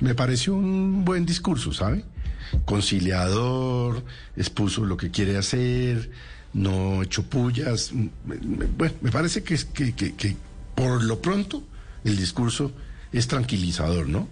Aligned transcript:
Me 0.00 0.14
pareció 0.14 0.54
un 0.54 1.04
buen 1.04 1.26
discurso, 1.26 1.72
¿sabe? 1.72 2.04
Conciliador, 2.64 4.02
expuso 4.36 4.84
lo 4.84 4.96
que 4.96 5.10
quiere 5.10 5.36
hacer, 5.36 6.10
no 6.52 7.02
echó 7.02 7.22
pullas. 7.22 7.92
Bueno, 7.92 8.94
me 9.00 9.10
parece 9.10 9.42
que, 9.42 9.56
que, 9.72 9.94
que, 9.94 10.14
que 10.14 10.36
por 10.74 11.02
lo 11.04 11.20
pronto 11.20 11.62
el 12.04 12.16
discurso 12.16 12.72
es 13.12 13.28
tranquilizador, 13.28 14.08
¿no? 14.08 14.28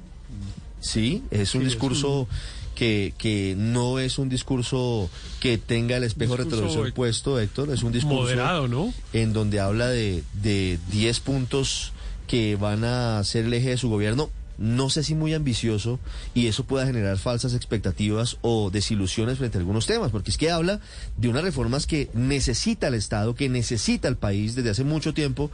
Sí, 0.81 1.23
es 1.31 1.55
un 1.55 1.65
discurso 1.65 2.29
que, 2.75 3.13
que 3.19 3.57
no 3.59 3.99
es 3.99 4.19
un 4.19 4.29
discurso 4.29 5.11
que 5.41 5.59
tenga 5.59 5.97
el 5.97 6.05
espejo 6.05 6.37
retrovisor 6.37 6.93
puesto, 6.95 7.41
Héctor, 7.41 7.71
es 7.71 7.83
un 7.83 7.93
discurso 7.93 8.21
moderado, 8.21 8.69
¿no? 8.69 8.95
En 9.13 9.33
donde 9.33 9.59
habla 9.59 9.89
de, 9.89 10.23
de 10.35 10.79
10 10.93 11.21
puntos 11.21 11.93
que 12.29 12.57
van 12.57 12.85
a 12.85 13.23
ser 13.25 13.47
el 13.47 13.55
eje 13.55 13.71
de 13.71 13.77
su 13.79 13.89
gobierno. 13.89 14.31
No 14.59 14.91
sé 14.91 15.05
si 15.05 15.15
muy 15.15 15.35
ambicioso 15.35 16.01
y 16.35 16.49
eso 16.49 16.65
pueda 16.65 16.85
generar 16.85 17.17
falsas 17.17 17.55
expectativas 17.55 18.39
o 18.43 18.71
desilusiones 18.71 19.39
frente 19.39 19.57
a 19.57 19.61
algunos 19.61 19.87
temas, 19.87 20.11
porque 20.11 20.31
es 20.31 20.37
que 20.37 20.51
habla 20.51 20.81
de 21.17 21.29
unas 21.29 21.45
reformas 21.45 21.87
que 21.87 22.11
necesita 22.13 22.89
el 22.89 22.95
Estado, 22.95 23.35
que 23.35 23.49
necesita 23.49 24.09
el 24.09 24.17
país 24.17 24.55
desde 24.57 24.71
hace 24.71 24.85
mucho 24.85 25.15
tiempo 25.15 25.51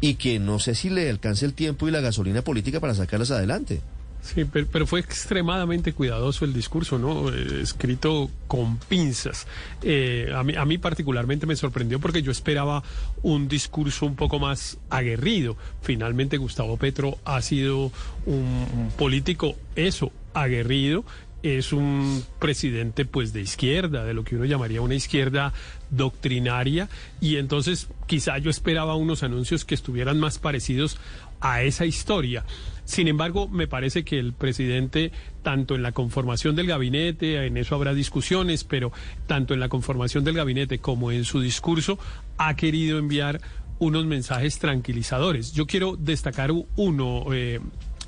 y 0.00 0.14
que 0.14 0.38
no 0.38 0.58
sé 0.58 0.74
si 0.74 0.90
le 0.90 1.10
alcance 1.10 1.44
el 1.44 1.54
tiempo 1.54 1.88
y 1.88 1.90
la 1.90 2.00
gasolina 2.00 2.42
política 2.42 2.80
para 2.80 2.94
sacarlas 2.94 3.30
adelante. 3.30 3.80
Sí, 4.20 4.44
pero, 4.44 4.86
fue 4.86 5.00
extremadamente 5.00 5.92
cuidadoso 5.92 6.44
el 6.44 6.52
discurso, 6.52 6.98
¿no? 6.98 7.32
Eh, 7.32 7.62
escrito 7.62 8.30
con 8.46 8.76
pinzas. 8.78 9.46
Eh, 9.82 10.30
a, 10.34 10.42
mí, 10.42 10.54
a 10.54 10.64
mí 10.64 10.76
particularmente 10.76 11.46
me 11.46 11.56
sorprendió 11.56 11.98
porque 11.98 12.22
yo 12.22 12.30
esperaba 12.30 12.82
un 13.22 13.48
discurso 13.48 14.06
un 14.06 14.16
poco 14.16 14.38
más 14.38 14.78
aguerrido. 14.90 15.56
Finalmente 15.82 16.36
Gustavo 16.36 16.76
Petro 16.76 17.18
ha 17.24 17.40
sido 17.42 17.92
un 18.26 18.92
político, 18.98 19.56
eso, 19.76 20.12
aguerrido, 20.34 21.04
es 21.42 21.72
un 21.72 22.24
presidente 22.38 23.04
pues 23.04 23.32
de 23.32 23.40
izquierda, 23.40 24.04
de 24.04 24.14
lo 24.14 24.24
que 24.24 24.36
uno 24.36 24.44
llamaría 24.44 24.80
una 24.80 24.94
izquierda 24.94 25.52
doctrinaria 25.90 26.88
y 27.20 27.36
entonces 27.36 27.88
quizá 28.06 28.38
yo 28.38 28.50
esperaba 28.50 28.96
unos 28.96 29.22
anuncios 29.22 29.64
que 29.64 29.74
estuvieran 29.74 30.18
más 30.18 30.38
parecidos 30.38 30.98
a 31.40 31.62
esa 31.62 31.86
historia. 31.86 32.44
Sin 32.88 33.06
embargo, 33.06 33.48
me 33.48 33.68
parece 33.68 34.02
que 34.02 34.18
el 34.18 34.32
presidente, 34.32 35.12
tanto 35.42 35.74
en 35.74 35.82
la 35.82 35.92
conformación 35.92 36.56
del 36.56 36.68
gabinete, 36.68 37.44
en 37.44 37.58
eso 37.58 37.74
habrá 37.74 37.92
discusiones, 37.92 38.64
pero 38.64 38.92
tanto 39.26 39.52
en 39.52 39.60
la 39.60 39.68
conformación 39.68 40.24
del 40.24 40.36
gabinete 40.36 40.78
como 40.78 41.12
en 41.12 41.24
su 41.24 41.42
discurso, 41.42 41.98
ha 42.38 42.56
querido 42.56 42.98
enviar 42.98 43.42
unos 43.78 44.06
mensajes 44.06 44.58
tranquilizadores. 44.58 45.52
Yo 45.52 45.66
quiero 45.66 45.96
destacar 45.96 46.50
uno, 46.76 47.26
eh, 47.34 47.60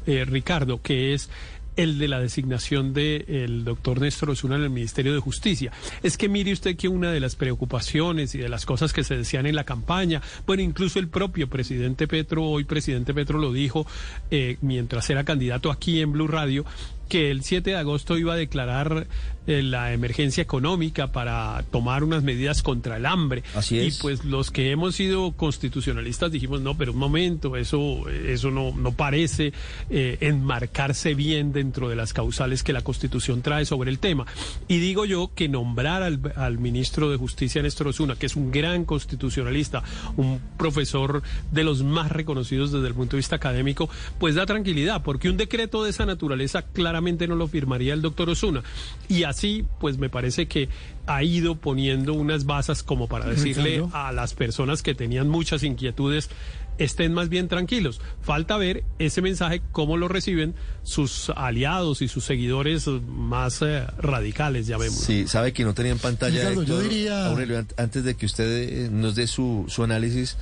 eh, 0.06 0.24
Ricardo, 0.24 0.80
que 0.80 1.12
es 1.12 1.28
el 1.76 1.98
de 1.98 2.08
la 2.08 2.20
designación 2.20 2.92
del 2.92 3.64
doctor 3.64 4.00
Néstor 4.00 4.30
Osuna 4.30 4.56
en 4.56 4.62
el 4.62 4.70
Ministerio 4.70 5.14
de 5.14 5.20
Justicia. 5.20 5.72
Es 6.02 6.16
que 6.16 6.28
mire 6.28 6.52
usted 6.52 6.76
que 6.76 6.88
una 6.88 7.12
de 7.12 7.20
las 7.20 7.36
preocupaciones 7.36 8.34
y 8.34 8.38
de 8.38 8.48
las 8.48 8.66
cosas 8.66 8.92
que 8.92 9.04
se 9.04 9.16
decían 9.16 9.46
en 9.46 9.54
la 9.54 9.64
campaña, 9.64 10.22
bueno, 10.46 10.62
incluso 10.62 10.98
el 10.98 11.08
propio 11.08 11.48
presidente 11.48 12.06
Petro, 12.08 12.44
hoy 12.44 12.64
presidente 12.64 13.14
Petro 13.14 13.38
lo 13.38 13.52
dijo 13.52 13.86
eh, 14.30 14.56
mientras 14.60 15.08
era 15.10 15.24
candidato 15.24 15.70
aquí 15.70 16.00
en 16.00 16.12
Blue 16.12 16.28
Radio, 16.28 16.64
que 17.10 17.30
el 17.30 17.42
7 17.42 17.70
de 17.70 17.76
agosto 17.76 18.16
iba 18.16 18.32
a 18.32 18.36
declarar 18.36 19.08
eh, 19.46 19.62
la 19.62 19.92
emergencia 19.92 20.42
económica 20.42 21.10
para 21.10 21.64
tomar 21.72 22.04
unas 22.04 22.22
medidas 22.22 22.62
contra 22.62 22.98
el 22.98 23.04
hambre. 23.04 23.42
Así 23.54 23.80
es. 23.80 23.98
Y 23.98 24.00
pues 24.00 24.24
los 24.24 24.52
que 24.52 24.70
hemos 24.70 24.94
sido 24.94 25.32
constitucionalistas 25.32 26.30
dijimos, 26.30 26.60
no, 26.60 26.78
pero 26.78 26.92
un 26.92 26.98
momento, 26.98 27.56
eso, 27.56 28.08
eso 28.08 28.50
no, 28.52 28.72
no 28.76 28.92
parece 28.92 29.52
eh, 29.90 30.18
enmarcarse 30.20 31.14
bien 31.14 31.52
dentro 31.52 31.88
de 31.88 31.96
las 31.96 32.12
causales 32.12 32.62
que 32.62 32.72
la 32.72 32.82
Constitución 32.82 33.42
trae 33.42 33.64
sobre 33.66 33.90
el 33.90 33.98
tema. 33.98 34.24
Y 34.68 34.78
digo 34.78 35.04
yo 35.04 35.32
que 35.34 35.48
nombrar 35.48 36.04
al, 36.04 36.32
al 36.36 36.58
ministro 36.58 37.10
de 37.10 37.16
Justicia, 37.16 37.60
Néstor 37.60 37.88
Osuna, 37.88 38.14
que 38.14 38.26
es 38.26 38.36
un 38.36 38.52
gran 38.52 38.84
constitucionalista, 38.84 39.82
un 40.16 40.40
profesor 40.56 41.24
de 41.50 41.64
los 41.64 41.82
más 41.82 42.12
reconocidos 42.12 42.70
desde 42.70 42.86
el 42.86 42.94
punto 42.94 43.16
de 43.16 43.18
vista 43.18 43.36
académico, 43.36 43.90
pues 44.20 44.36
da 44.36 44.46
tranquilidad, 44.46 45.02
porque 45.02 45.28
un 45.28 45.36
decreto 45.36 45.82
de 45.82 45.90
esa 45.90 46.06
naturaleza 46.06 46.62
claramente 46.62 46.99
no 47.00 47.36
lo 47.36 47.48
firmaría 47.48 47.94
el 47.94 48.02
doctor 48.02 48.30
Osuna. 48.30 48.62
Y 49.08 49.24
así, 49.24 49.64
pues 49.78 49.98
me 49.98 50.08
parece 50.08 50.46
que 50.46 50.68
ha 51.06 51.22
ido 51.24 51.56
poniendo 51.56 52.14
unas 52.14 52.44
basas 52.44 52.82
como 52.82 53.08
para 53.08 53.26
decirle 53.26 53.84
a 53.92 54.12
las 54.12 54.34
personas 54.34 54.82
que 54.82 54.94
tenían 54.94 55.28
muchas 55.28 55.62
inquietudes, 55.62 56.30
estén 56.80 57.12
más 57.12 57.28
bien 57.28 57.48
tranquilos. 57.48 58.00
Falta 58.22 58.56
ver 58.56 58.84
ese 58.98 59.22
mensaje, 59.22 59.62
cómo 59.70 59.96
lo 59.96 60.08
reciben 60.08 60.54
sus 60.82 61.30
aliados 61.30 62.02
y 62.02 62.08
sus 62.08 62.24
seguidores 62.24 62.86
más 62.86 63.62
eh, 63.62 63.86
radicales, 63.98 64.66
ya 64.66 64.78
vemos. 64.78 64.98
Sí, 64.98 65.28
sabe 65.28 65.52
que 65.52 65.64
no 65.64 65.74
tenían 65.74 65.98
pantalla. 65.98 66.52
yo 66.52 66.80
diría... 66.80 67.26
Aurelio, 67.26 67.64
antes 67.76 68.04
de 68.04 68.14
que 68.14 68.26
usted 68.26 68.46
eh, 68.46 68.88
nos 68.90 69.14
dé 69.14 69.26
su, 69.26 69.66
su 69.68 69.84
análisis, 69.84 70.36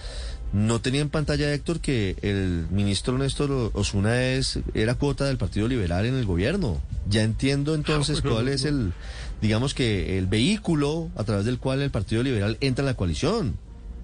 no 0.52 0.80
tenía 0.80 1.02
en 1.02 1.10
pantalla, 1.10 1.52
Héctor, 1.52 1.80
que 1.80 2.16
el 2.22 2.66
ministro 2.70 3.18
Néstor 3.18 3.70
Osuna 3.74 4.22
es, 4.22 4.58
era 4.74 4.94
cuota 4.94 5.26
del 5.26 5.36
Partido 5.36 5.68
Liberal 5.68 6.06
en 6.06 6.14
el 6.14 6.24
gobierno. 6.24 6.80
Ya 7.08 7.22
entiendo 7.22 7.74
entonces 7.74 8.22
cuál 8.22 8.48
es 8.48 8.64
el, 8.64 8.92
digamos 9.42 9.74
que 9.74 10.18
el 10.18 10.26
vehículo 10.26 11.10
a 11.16 11.24
través 11.24 11.44
del 11.44 11.58
cual 11.58 11.82
el 11.82 11.90
Partido 11.90 12.22
Liberal 12.22 12.56
entra 12.60 12.82
en 12.82 12.86
la 12.86 12.94
coalición. 12.94 13.58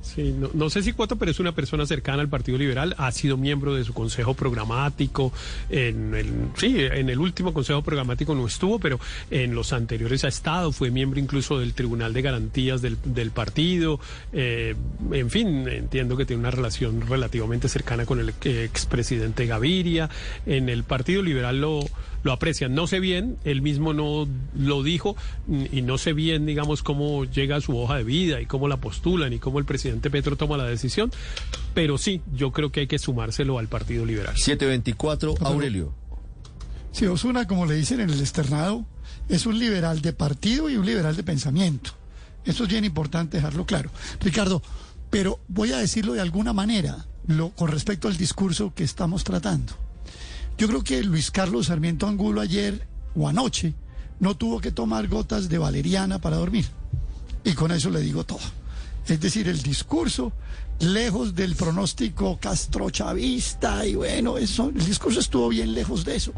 Sí, 0.05 0.35
no, 0.53 0.69
sé 0.69 0.83
si 0.83 0.93
Cuoto, 0.93 1.17
pero 1.17 1.31
es 1.31 1.41
una 1.41 1.53
persona 1.53 1.87
cercana 1.87 2.21
al 2.21 2.29
Partido 2.29 2.59
Liberal, 2.59 2.95
ha 2.99 3.11
sido 3.11 3.39
miembro 3.39 3.75
de 3.75 3.85
su 3.85 3.95
consejo 3.95 4.35
programático, 4.35 5.33
en 5.71 6.15
el, 6.15 6.31
sí, 6.57 6.77
en 6.79 7.09
el 7.09 7.19
último 7.19 7.55
consejo 7.55 7.81
programático 7.81 8.35
no 8.35 8.47
estuvo, 8.47 8.79
pero 8.79 9.01
en 9.31 9.55
los 9.55 9.73
anteriores 9.73 10.23
ha 10.25 10.29
estado, 10.29 10.73
fue 10.73 10.91
miembro 10.91 11.19
incluso 11.19 11.59
del 11.59 11.73
Tribunal 11.73 12.13
de 12.13 12.21
Garantías 12.21 12.83
del, 12.83 12.99
del 13.03 13.31
partido, 13.31 13.99
eh, 14.35 14.75
en 15.11 15.31
fin, 15.31 15.67
entiendo 15.69 16.19
que 16.19 16.27
tiene 16.27 16.41
una 16.41 16.51
relación 16.51 17.01
relativamente 17.01 17.71
cercana 17.71 18.05
con 18.05 18.21
el 18.21 18.35
expresidente 18.45 19.47
Gaviria, 19.47 20.11
en 20.45 20.69
el 20.69 20.85
Partido 20.85 21.23
Liberal 21.23 21.63
lo 21.63 21.81
lo 22.25 22.33
aprecian. 22.33 22.75
No 22.75 22.89
sé 22.89 22.99
bien, 22.99 23.37
él 23.45 23.63
mismo 23.63 23.93
no 23.93 24.27
lo 24.57 24.83
dijo 24.83 25.15
y 25.71 25.83
no 25.83 25.99
sé 25.99 26.13
bien, 26.13 26.47
digamos, 26.47 26.83
cómo 26.83 27.25
llega 27.25 27.57
a 27.57 27.61
su 27.61 27.79
hoja 27.79 27.99
de 27.99 28.05
vida 28.05 28.41
y 28.41 28.47
cómo 28.47 28.67
la 28.67 28.79
postulan 28.79 29.33
y 29.33 29.39
cómo 29.39 29.61
el 29.61 29.65
presidente 29.65 30.11
Petro 30.11 30.37
toma 30.37 30.57
la 30.57 30.65
decisión, 30.65 31.13
pero 31.75 31.99
sí, 31.99 32.23
yo 32.35 32.51
creo 32.51 32.73
que 32.73 32.81
hay 32.81 32.87
que 32.87 32.99
sumárselo 32.99 33.59
al 33.59 33.69
Partido 33.69 34.05
Liberal. 34.05 34.37
724, 34.37 35.35
Aurelio. 35.41 35.95
Sí, 36.91 37.07
Osuna, 37.07 37.47
como 37.47 37.67
le 37.67 37.75
dicen 37.75 38.01
en 38.01 38.11
el 38.11 38.21
externado, 38.21 38.85
es 39.29 39.47
un 39.47 39.59
liberal 39.59 40.01
de 40.01 40.13
partido 40.13 40.71
y 40.71 40.77
un 40.77 40.87
liberal 40.87 41.15
de 41.17 41.23
pensamiento. 41.23 41.91
Eso 42.45 42.65
es 42.65 42.71
bien 42.71 42.85
importante 42.85 43.37
dejarlo 43.37 43.67
claro. 43.67 43.91
Ricardo, 44.21 44.63
pero 45.11 45.41
voy 45.49 45.73
a 45.73 45.79
decirlo 45.79 46.15
de 46.15 46.21
alguna 46.21 46.53
manera 46.53 47.07
lo, 47.27 47.51
con 47.51 47.71
respecto 47.71 48.09
al 48.09 48.17
discurso 48.17 48.73
que 48.75 48.85
estamos 48.85 49.25
tratando. 49.25 49.84
Yo 50.57 50.69
creo 50.69 50.85
que 50.85 51.03
Luis 51.03 51.31
Carlos 51.31 51.67
Sarmiento 51.67 52.07
Angulo 52.07 52.41
ayer 52.41 52.87
o 53.17 53.29
anoche 53.29 53.75
no 54.21 54.37
tuvo 54.37 54.61
que 54.61 54.71
tomar 54.71 55.09
gotas 55.09 55.49
de 55.49 55.59
valeriana 55.59 56.21
para 56.21 56.37
dormir. 56.37 56.67
Y 57.43 57.53
con 57.53 57.73
eso 57.73 57.91
le 57.91 58.01
digo 58.01 58.25
todo. 58.25 58.41
Es 59.07 59.21
decir, 59.21 59.49
el 59.49 59.61
discurso, 59.63 60.33
lejos 60.79 61.35
del 61.35 61.57
pronóstico 61.57 62.39
castrochavista, 62.41 63.87
y 63.87 63.97
bueno, 63.97 64.39
eso, 64.39 64.71
el 64.71 64.85
discurso 64.85 65.21
estuvo 65.21 65.49
bien 65.49 65.75
lejos 65.75 66.05
de 66.05 66.17
eso. 66.17 66.33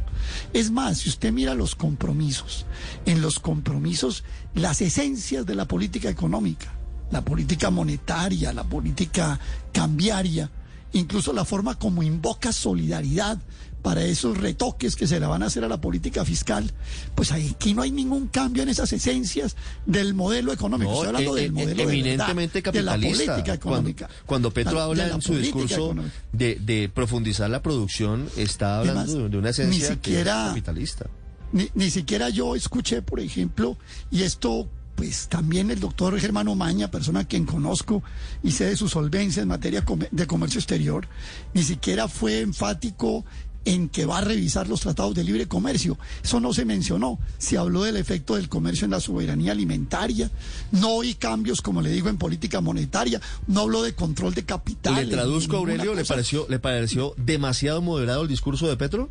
Es 0.53 0.71
más, 0.71 0.99
si 0.99 1.11
usted 1.11 1.33
mira 1.33 1.55
los 1.55 1.77
compromisos, 1.77 2.67
en 3.05 3.21
los 3.21 3.39
compromisos, 3.39 4.25
las 4.55 4.81
esencias 4.81 5.47
de 5.47 5.55
la 5.55 5.67
política 5.67 6.09
económica, 6.09 6.73
la 7.13 7.25
política 7.25 7.71
monetaria, 7.71 8.53
la 8.53 8.65
política 8.65 9.39
cambiaria, 9.73 10.51
incluso 10.93 11.33
la 11.33 11.45
forma 11.45 11.79
como 11.79 12.03
invoca 12.03 12.53
solidaridad 12.53 13.39
para 13.87 14.05
esos 14.05 14.37
retoques 14.37 14.97
que 14.97 15.07
se 15.07 15.21
le 15.21 15.27
van 15.27 15.45
a 15.45 15.47
hacer 15.47 15.63
a 15.63 15.69
la 15.69 15.81
política 15.81 16.25
fiscal, 16.25 16.69
pues 17.15 17.31
aquí 17.31 17.73
no 17.73 17.83
hay 17.83 17.93
ningún 17.93 18.27
cambio 18.27 18.65
en 18.65 18.69
esas 18.69 18.93
esencias 18.93 19.55
del 19.87 20.13
modelo 20.13 20.53
económico. 20.53 20.91
Estoy 20.91 21.07
hablando 21.07 21.37
eh, 21.37 21.43
del 21.43 21.51
eh, 21.51 21.53
modelo 21.53 21.83
eminentemente 21.85 22.63
de, 22.63 22.83
la 22.83 22.95
política 22.95 23.55
económica. 23.55 24.09
Cuando, 24.27 24.51
Petro 24.51 24.81
habla 24.81 25.07
en 25.07 25.23
su 25.23 25.37
discurso 25.39 25.95
de, 26.33 26.91
profundizar 26.93 27.49
la 27.49 27.63
producción, 27.63 28.29
está 28.37 28.81
hablando 28.81 29.29
de 29.29 29.39
una 29.39 29.51
esencia 29.51 29.91
siquiera, 29.91 30.47
capitalista. 30.49 31.07
Ni, 31.53 31.71
ni 31.75 31.89
siquiera 31.89 32.29
yo 32.29 32.57
escuché, 32.57 33.03
por 33.03 33.21
ejemplo, 33.21 33.79
y 34.11 34.25
esto 34.25 34.69
pues 34.97 35.29
también 35.29 35.71
el 35.71 35.79
doctor 35.79 36.19
Germano 36.19 36.55
Maña, 36.57 36.91
persona 36.91 37.21
a 37.21 37.25
quien 37.25 37.45
conozco 37.45 38.03
y 38.43 38.51
sé 38.53 38.65
de 38.65 38.77
su 38.77 38.89
solvencia 38.89 39.43
en 39.43 39.49
materia 39.49 39.85
de 40.11 40.27
comercio 40.27 40.59
exterior, 40.59 41.07
ni 41.53 41.63
siquiera 41.63 42.09
fue 42.09 42.41
enfático 42.41 43.25
en 43.67 43.91
que 43.91 44.07
va 44.07 44.19
a 44.19 44.21
revisar 44.23 44.69
los 44.69 44.81
tratados 44.81 45.15
de 45.15 45.25
libre 45.25 45.47
comercio. 45.47 45.99
Eso 46.25 46.41
no 46.41 46.55
se 46.55 46.65
mencionó. 46.65 47.19
Se 47.37 47.59
habló 47.59 47.83
del 47.83 47.99
efecto 47.99 48.37
del 48.37 48.49
comercio 48.49 48.87
en 48.87 48.93
la 48.93 49.01
soberanía 49.01 49.53
alimentaria. 49.53 50.31
No 50.73 51.03
hay 51.03 51.15
cambios, 51.15 51.61
como 51.61 51.83
le 51.83 51.91
digo, 51.91 52.09
en 52.09 52.17
política 52.17 52.63
monetaria. 52.63 53.21
No 53.47 53.63
habló 53.63 53.83
de 53.83 53.95
control 53.95 54.33
de 54.33 54.45
capital. 54.45 54.95
¿Le 54.95 55.15
traduzco, 55.15 55.59
Aurelio? 55.59 55.95
¿Le 55.95 56.05
pareció, 56.05 56.47
¿Le 56.49 56.59
pareció 56.59 57.15
demasiado 57.19 57.83
moderado 57.83 58.23
el 58.23 58.29
discurso 58.29 58.67
de 58.69 58.79
Petro? 58.79 59.11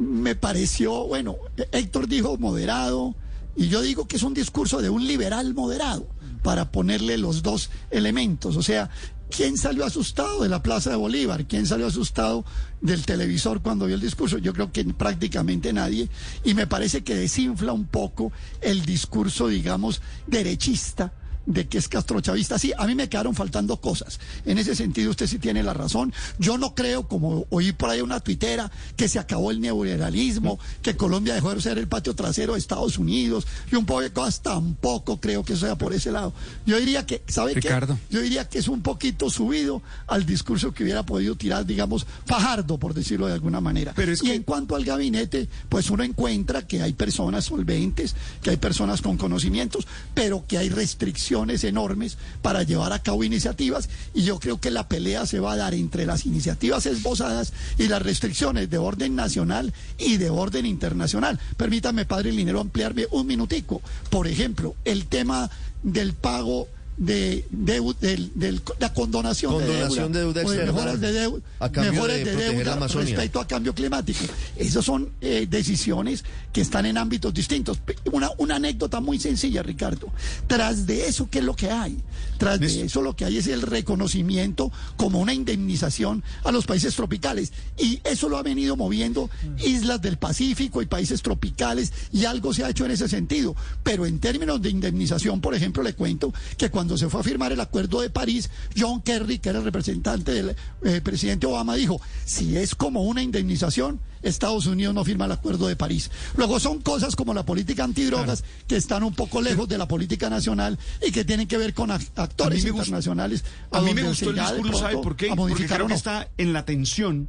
me 0.00 0.34
pareció, 0.34 1.06
bueno, 1.06 1.36
Héctor 1.72 2.08
dijo 2.08 2.38
moderado, 2.38 3.14
y 3.54 3.68
yo 3.68 3.82
digo 3.82 4.08
que 4.08 4.16
es 4.16 4.22
un 4.22 4.32
discurso 4.32 4.80
de 4.80 4.88
un 4.88 5.06
liberal 5.06 5.52
moderado, 5.54 6.06
para 6.42 6.72
ponerle 6.72 7.18
los 7.18 7.42
dos 7.42 7.70
elementos. 7.90 8.56
O 8.56 8.62
sea, 8.62 8.88
¿quién 9.30 9.56
salió 9.56 9.84
asustado 9.84 10.42
de 10.42 10.48
la 10.48 10.62
Plaza 10.62 10.90
de 10.90 10.96
Bolívar? 10.96 11.46
¿Quién 11.46 11.66
salió 11.66 11.86
asustado 11.86 12.44
del 12.80 13.06
televisor 13.06 13.62
cuando 13.62 13.86
vio 13.86 13.94
el 13.94 14.00
discurso? 14.00 14.38
Yo 14.38 14.52
creo 14.52 14.72
que 14.72 14.84
prácticamente 14.84 15.72
nadie. 15.72 16.08
Y 16.44 16.54
me 16.54 16.66
parece 16.66 17.02
que 17.02 17.14
desinfla 17.14 17.72
un 17.72 17.86
poco 17.86 18.32
el 18.60 18.84
discurso, 18.84 19.48
digamos, 19.48 20.02
derechista 20.26 21.12
de 21.46 21.66
que 21.66 21.78
es 21.78 21.88
castrochavista. 21.88 22.58
Sí, 22.58 22.72
a 22.76 22.86
mí 22.86 22.94
me 22.94 23.08
quedaron 23.08 23.34
faltando 23.34 23.78
cosas. 23.78 24.20
En 24.44 24.58
ese 24.58 24.74
sentido, 24.74 25.10
usted 25.10 25.26
sí 25.26 25.38
tiene 25.38 25.62
la 25.62 25.74
razón. 25.74 26.12
Yo 26.38 26.58
no 26.58 26.74
creo, 26.74 27.08
como 27.08 27.46
oí 27.50 27.72
por 27.72 27.90
ahí 27.90 28.00
una 28.00 28.20
tuitera, 28.20 28.70
que 28.96 29.08
se 29.08 29.18
acabó 29.18 29.50
el 29.50 29.60
neoliberalismo, 29.60 30.58
que 30.82 30.96
Colombia 30.96 31.34
dejó 31.34 31.54
de 31.54 31.60
ser 31.60 31.78
el 31.78 31.88
patio 31.88 32.14
trasero 32.14 32.52
de 32.54 32.58
Estados 32.58 32.98
Unidos 32.98 33.46
y 33.70 33.76
un 33.76 33.86
poco 33.86 34.02
de 34.02 34.12
cosas. 34.12 34.40
Tampoco 34.40 35.20
creo 35.20 35.44
que 35.44 35.56
sea 35.56 35.76
por 35.76 35.92
ese 35.92 36.12
lado. 36.12 36.32
Yo 36.66 36.78
diría 36.78 37.06
que, 37.06 37.22
¿sabe 37.26 37.54
qué? 37.54 37.70
Yo 38.10 38.20
diría 38.20 38.48
que 38.48 38.58
es 38.58 38.68
un 38.68 38.82
poquito 38.82 39.30
subido 39.30 39.82
al 40.06 40.26
discurso 40.26 40.72
que 40.72 40.84
hubiera 40.84 41.04
podido 41.04 41.36
tirar, 41.36 41.64
digamos, 41.66 42.06
Fajardo, 42.26 42.78
por 42.78 42.94
decirlo 42.94 43.26
de 43.26 43.34
alguna 43.34 43.60
manera. 43.60 43.94
y 44.22 44.30
en 44.30 44.42
cuanto 44.42 44.76
al 44.76 44.84
gabinete, 44.84 45.48
pues 45.68 45.90
uno 45.90 46.02
encuentra 46.02 46.66
que 46.66 46.82
hay 46.82 46.92
personas 46.92 47.46
solventes, 47.46 48.14
que 48.42 48.50
hay 48.50 48.56
personas 48.56 49.00
con 49.02 49.16
conocimientos, 49.16 49.86
pero 50.14 50.44
que 50.46 50.58
hay 50.58 50.68
restricciones 50.68 51.29
enormes 51.32 52.18
para 52.42 52.62
llevar 52.62 52.92
a 52.92 53.02
cabo 53.02 53.24
iniciativas 53.24 53.88
y 54.14 54.22
yo 54.22 54.38
creo 54.38 54.60
que 54.60 54.70
la 54.70 54.88
pelea 54.88 55.26
se 55.26 55.40
va 55.40 55.52
a 55.52 55.56
dar 55.56 55.74
entre 55.74 56.06
las 56.06 56.26
iniciativas 56.26 56.86
esbozadas 56.86 57.52
y 57.78 57.88
las 57.88 58.02
restricciones 58.02 58.68
de 58.70 58.78
orden 58.78 59.14
nacional 59.14 59.72
y 59.98 60.16
de 60.16 60.30
orden 60.30 60.66
internacional. 60.66 61.38
Permítame, 61.56 62.04
padre 62.04 62.32
Linero, 62.32 62.60
ampliarme 62.60 63.06
un 63.10 63.26
minutico. 63.26 63.80
Por 64.10 64.26
ejemplo, 64.26 64.74
el 64.84 65.06
tema 65.06 65.50
del 65.82 66.14
pago 66.14 66.68
de, 66.96 67.46
de, 67.50 68.60
la 68.78 68.92
condonación, 68.92 69.58
de 69.58 69.66
deuda, 69.66 70.08
de 70.08 70.66
mejoras 70.66 71.00
de 71.00 71.12
deuda, 71.12 71.40
mejores 71.76 72.24
de, 72.24 72.36
deuda 72.36 72.86
respecto 72.88 73.40
a 73.40 73.46
cambio 73.46 73.74
climático. 73.74 74.20
Esas 74.56 74.84
son 74.84 75.10
eh, 75.20 75.46
decisiones 75.48 76.24
que 76.52 76.60
están 76.60 76.86
en 76.86 76.98
ámbitos 76.98 77.32
distintos. 77.32 77.78
Una, 78.12 78.30
una 78.38 78.56
anécdota 78.56 79.00
muy 79.00 79.18
sencilla, 79.18 79.62
Ricardo. 79.62 80.12
Tras 80.46 80.86
de 80.86 81.06
eso, 81.06 81.28
¿qué 81.30 81.38
es 81.38 81.44
lo 81.44 81.56
que 81.56 81.70
hay? 81.70 81.96
Tras 82.38 82.60
de 82.60 82.82
eso 82.84 83.02
lo 83.02 83.14
que 83.14 83.24
hay 83.24 83.38
es 83.38 83.46
el 83.46 83.62
reconocimiento 83.62 84.72
como 84.96 85.20
una 85.20 85.32
indemnización 85.32 86.22
a 86.44 86.52
los 86.52 86.66
países 86.66 86.94
tropicales. 86.96 87.52
Y 87.78 88.00
eso 88.04 88.28
lo 88.28 88.36
ha 88.36 88.42
venido 88.42 88.76
moviendo 88.76 89.30
islas 89.58 90.02
del 90.02 90.18
Pacífico 90.18 90.82
y 90.82 90.86
países 90.86 91.22
tropicales 91.22 91.92
y 92.12 92.24
algo 92.24 92.52
se 92.52 92.64
ha 92.64 92.70
hecho 92.70 92.84
en 92.84 92.90
ese 92.90 93.08
sentido. 93.08 93.56
Pero 93.82 94.06
en 94.06 94.18
términos 94.18 94.60
de 94.60 94.70
indemnización, 94.70 95.40
por 95.40 95.54
ejemplo, 95.54 95.82
le 95.82 95.94
cuento 95.94 96.32
que 96.56 96.70
cuando 96.70 96.79
cuando 96.80 96.96
se 96.96 97.10
fue 97.10 97.20
a 97.20 97.22
firmar 97.22 97.52
el 97.52 97.60
acuerdo 97.60 98.00
de 98.00 98.08
París, 98.08 98.48
John 98.74 99.02
Kerry, 99.02 99.38
que 99.38 99.50
era 99.50 99.58
el 99.58 99.66
representante 99.66 100.32
del 100.32 100.56
eh, 100.82 101.02
presidente 101.02 101.46
Obama, 101.46 101.74
dijo, 101.74 102.00
si 102.24 102.56
es 102.56 102.74
como 102.74 103.02
una 103.02 103.22
indemnización, 103.22 104.00
Estados 104.22 104.64
Unidos 104.64 104.94
no 104.94 105.04
firma 105.04 105.26
el 105.26 105.32
acuerdo 105.32 105.68
de 105.68 105.76
París. 105.76 106.10
Luego 106.38 106.58
son 106.58 106.80
cosas 106.80 107.16
como 107.16 107.34
la 107.34 107.44
política 107.44 107.84
antidrogas 107.84 108.44
que 108.66 108.76
están 108.76 109.02
un 109.02 109.12
poco 109.12 109.42
lejos 109.42 109.68
de 109.68 109.76
la 109.76 109.86
política 109.86 110.30
nacional 110.30 110.78
y 111.06 111.12
que 111.12 111.22
tienen 111.22 111.46
que 111.46 111.58
ver 111.58 111.74
con 111.74 111.90
actores 111.90 112.64
internacionales. 112.64 113.44
A, 113.70 113.82
mí 113.82 113.92
me 113.92 114.02
gustó 114.02 114.30
el 114.30 114.36
discurso, 114.36 114.78
¿sabe 114.78 114.96
por 115.02 115.16
qué? 115.16 115.34
Porque 115.36 115.66
creo 115.66 115.86
que 115.86 115.92
está 115.92 116.30
en 116.38 116.54
la 116.54 116.64
tensión 116.64 117.28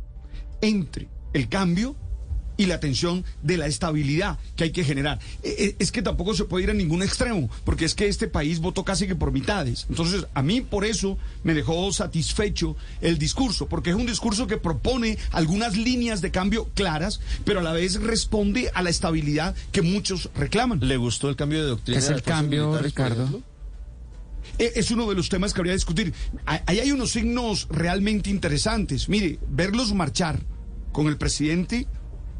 entre 0.62 1.10
el 1.34 1.50
cambio 1.50 1.98
y 2.62 2.68
la 2.68 2.80
tensión 2.80 3.26
de 3.42 3.58
la 3.58 3.66
estabilidad 3.66 4.38
que 4.56 4.66
hay 4.66 4.72
que 4.72 4.84
generar. 4.84 5.20
E, 5.42 5.50
e, 5.50 5.76
es 5.80 5.92
que 5.92 6.04
tampoco 6.04 6.36
se 6.36 6.46
puede 6.46 6.66
ir 6.66 6.70
a 6.70 6.76
ningún 6.76 7.02
extremo, 7.02 7.50
porque 7.66 7.86
es 7.86 7.96
que 7.96 8.08
este 8.08 8.28
país 8.28 8.60
votó 8.60 8.86
casi 8.86 9.08
que 9.08 9.16
por 9.16 9.32
mitades. 9.32 9.88
Entonces, 9.90 10.28
a 10.36 10.44
mí 10.44 10.62
por 10.62 10.86
eso 10.86 11.18
me 11.44 11.56
dejó 11.56 11.92
satisfecho 11.92 12.76
el 13.02 13.18
discurso, 13.18 13.68
porque 13.68 13.90
es 13.90 13.96
un 13.96 14.06
discurso 14.06 14.46
que 14.46 14.58
propone 14.58 15.18
algunas 15.32 15.76
líneas 15.76 16.22
de 16.22 16.30
cambio 16.30 16.70
claras, 16.76 17.20
pero 17.46 17.62
a 17.62 17.64
la 17.64 17.74
vez 17.74 18.00
responde 18.00 18.70
a 18.76 18.84
la 18.84 18.92
estabilidad 18.92 19.56
que 19.72 19.82
muchos 19.82 20.30
reclaman. 20.36 20.80
¿Le 20.82 20.98
gustó 20.98 21.30
el 21.30 21.36
cambio 21.36 21.64
de 21.64 21.70
doctrina? 21.70 22.00
¿Qué 22.00 22.06
es 22.06 22.12
el 22.12 22.22
cambio, 22.22 22.78
Ricardo? 22.78 23.42
E, 24.60 24.74
es 24.76 24.92
uno 24.92 25.10
de 25.10 25.16
los 25.16 25.30
temas 25.30 25.52
que 25.52 25.62
habría 25.62 25.72
que 25.72 25.78
discutir. 25.78 26.14
Ahí 26.46 26.78
hay 26.78 26.92
unos 26.92 27.14
signos 27.14 27.68
realmente 27.72 28.30
interesantes. 28.30 29.10
Mire, 29.10 29.40
verlos 29.50 29.96
marchar 29.96 30.44
con 30.92 31.08
el 31.08 31.18
presidente 31.18 31.88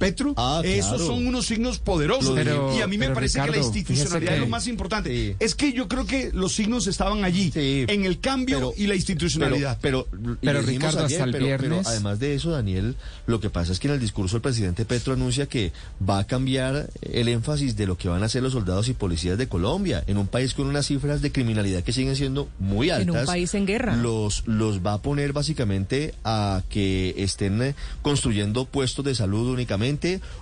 Petro, 0.02 0.34
ah, 0.36 0.62
esos 0.66 1.06
son 1.06 1.28
unos 1.28 1.46
signos 1.46 1.78
poderosos. 1.78 2.38
y 2.76 2.82
a 2.82 2.88
mí 2.88 2.98
me 2.98 3.10
parece 3.10 3.40
que 3.40 3.52
la 3.52 3.58
institucionalidad 3.58 4.34
es 4.34 4.40
lo 4.40 4.48
más 4.48 4.68
importante. 4.68 5.36
Es 5.40 5.54
que 5.54 5.74
yo 5.74 5.88
creo 5.88 6.06
que 6.06 6.32
los 6.34 6.54
signos 6.54 6.88
estaban 6.88 7.24
allí, 7.24 7.52
en 7.56 8.06
el 8.06 8.20
cambio 8.20 8.74
y 8.76 8.88
la 8.88 8.96
institucionalidad. 8.96 9.78
Pero, 9.80 10.08
pero, 10.42 10.62
Ricardo, 10.64 11.06
hasta 11.06 11.24
el 11.24 11.38
viernes. 11.38 11.86
además 11.86 12.20
de 12.20 12.34
eso, 12.34 12.50
Daniel, 12.50 12.96
lo 13.28 13.40
que 13.40 13.50
pasa 13.50 13.72
es 13.72 13.80
que 13.80 13.88
en 13.88 13.94
el 13.94 14.00
discurso 14.00 14.38
el 14.38 14.42
presidente 14.42 14.86
Petro 14.86 15.14
anuncia 15.14 15.46
que 15.46 15.72
va 16.08 16.20
a 16.20 16.24
cambiar 16.26 16.90
el 17.02 17.28
énfasis 17.28 17.76
de 17.76 17.86
lo 17.86 17.98
que 17.98 18.10
van 18.10 18.24
a 18.24 18.26
hacer 18.26 18.42
los 18.42 18.54
soldados 18.54 18.90
y 18.90 18.94
policías 18.94 19.38
de 19.38 19.48
Colombia, 19.48 20.04
en 20.08 20.18
un 20.18 20.28
país 20.28 20.56
con 20.56 20.66
unas 20.66 20.88
cifras 20.88 21.22
de 21.22 21.32
criminalidad 21.32 21.84
que 21.84 21.94
siguen 21.94 22.16
siendo 22.16 22.50
muy 22.58 22.90
altas. 22.90 23.08
En 23.08 23.20
un 23.22 23.26
país 23.26 23.54
en 23.54 23.68
guerra. 23.68 23.96
Los, 23.96 24.48
los 24.48 24.80
va 24.80 24.94
a 24.94 25.02
poner 25.02 25.34
básicamente 25.34 26.16
a 26.24 26.64
que 26.70 27.14
estén 27.18 27.76
construyendo 28.02 28.66
puestos 28.66 29.06
de 29.06 29.14
salud 29.14 29.50
únicamente 29.50 29.91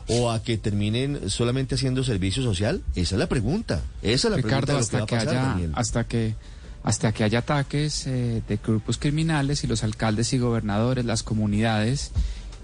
o 0.08 0.32
a 0.32 0.44
que 0.44 0.58
terminen 0.58 1.30
solamente 1.30 1.76
haciendo 1.76 2.04
servicio 2.04 2.44
social? 2.44 2.82
Esa 2.96 3.16
es 3.16 3.20
la 3.20 3.28
pregunta. 3.28 3.82
Esa 4.02 4.28
es 4.28 4.36
la 4.36 4.42
pregunta 4.42 4.78
hasta 4.78 5.06
que, 5.06 5.16
haya, 5.16 5.58
hasta 5.74 6.04
que 6.04 6.36
hasta 6.84 7.12
que 7.12 7.24
haya 7.24 7.40
ataques 7.40 8.08
eh, 8.08 8.42
de 8.48 8.58
grupos 8.58 8.98
criminales 8.98 9.64
y 9.64 9.68
los 9.68 9.84
alcaldes 9.84 10.32
y 10.34 10.38
gobernadores, 10.38 11.06
las 11.06 11.24
comunidades, 11.24 12.12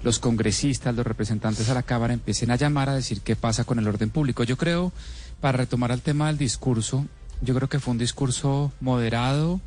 los 0.03 0.19
congresistas, 0.19 0.95
los 0.95 1.05
representantes 1.05 1.69
a 1.69 1.73
la 1.73 1.83
Cámara 1.83 2.13
empiecen 2.13 2.51
a 2.51 2.55
llamar 2.55 2.89
a 2.89 2.95
decir 2.95 3.21
qué 3.21 3.35
pasa 3.35 3.65
con 3.65 3.79
el 3.79 3.87
orden 3.87 4.09
público. 4.09 4.43
Yo 4.43 4.57
creo, 4.57 4.93
para 5.41 5.57
retomar 5.57 5.91
el 5.91 6.01
tema 6.01 6.27
del 6.27 6.37
discurso, 6.37 7.05
yo 7.41 7.53
creo 7.55 7.67
que 7.67 7.79
fue 7.79 7.91
un 7.91 7.97
discurso 7.97 8.71
moderado, 8.79 9.59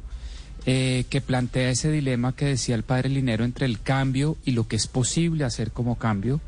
eh, 0.66 1.04
que 1.08 1.20
plantea 1.20 1.70
ese 1.70 1.90
dilema 1.90 2.34
que 2.34 2.44
decía 2.44 2.74
el 2.74 2.82
padre 2.82 3.08
Linero 3.08 3.44
entre 3.44 3.64
el 3.64 3.80
cambio 3.80 4.36
y 4.44 4.50
lo 4.50 4.68
que 4.68 4.76
es 4.76 4.86
posible 4.86 5.44
hacer 5.44 5.70
como 5.70 5.98
cambio. 5.98 6.40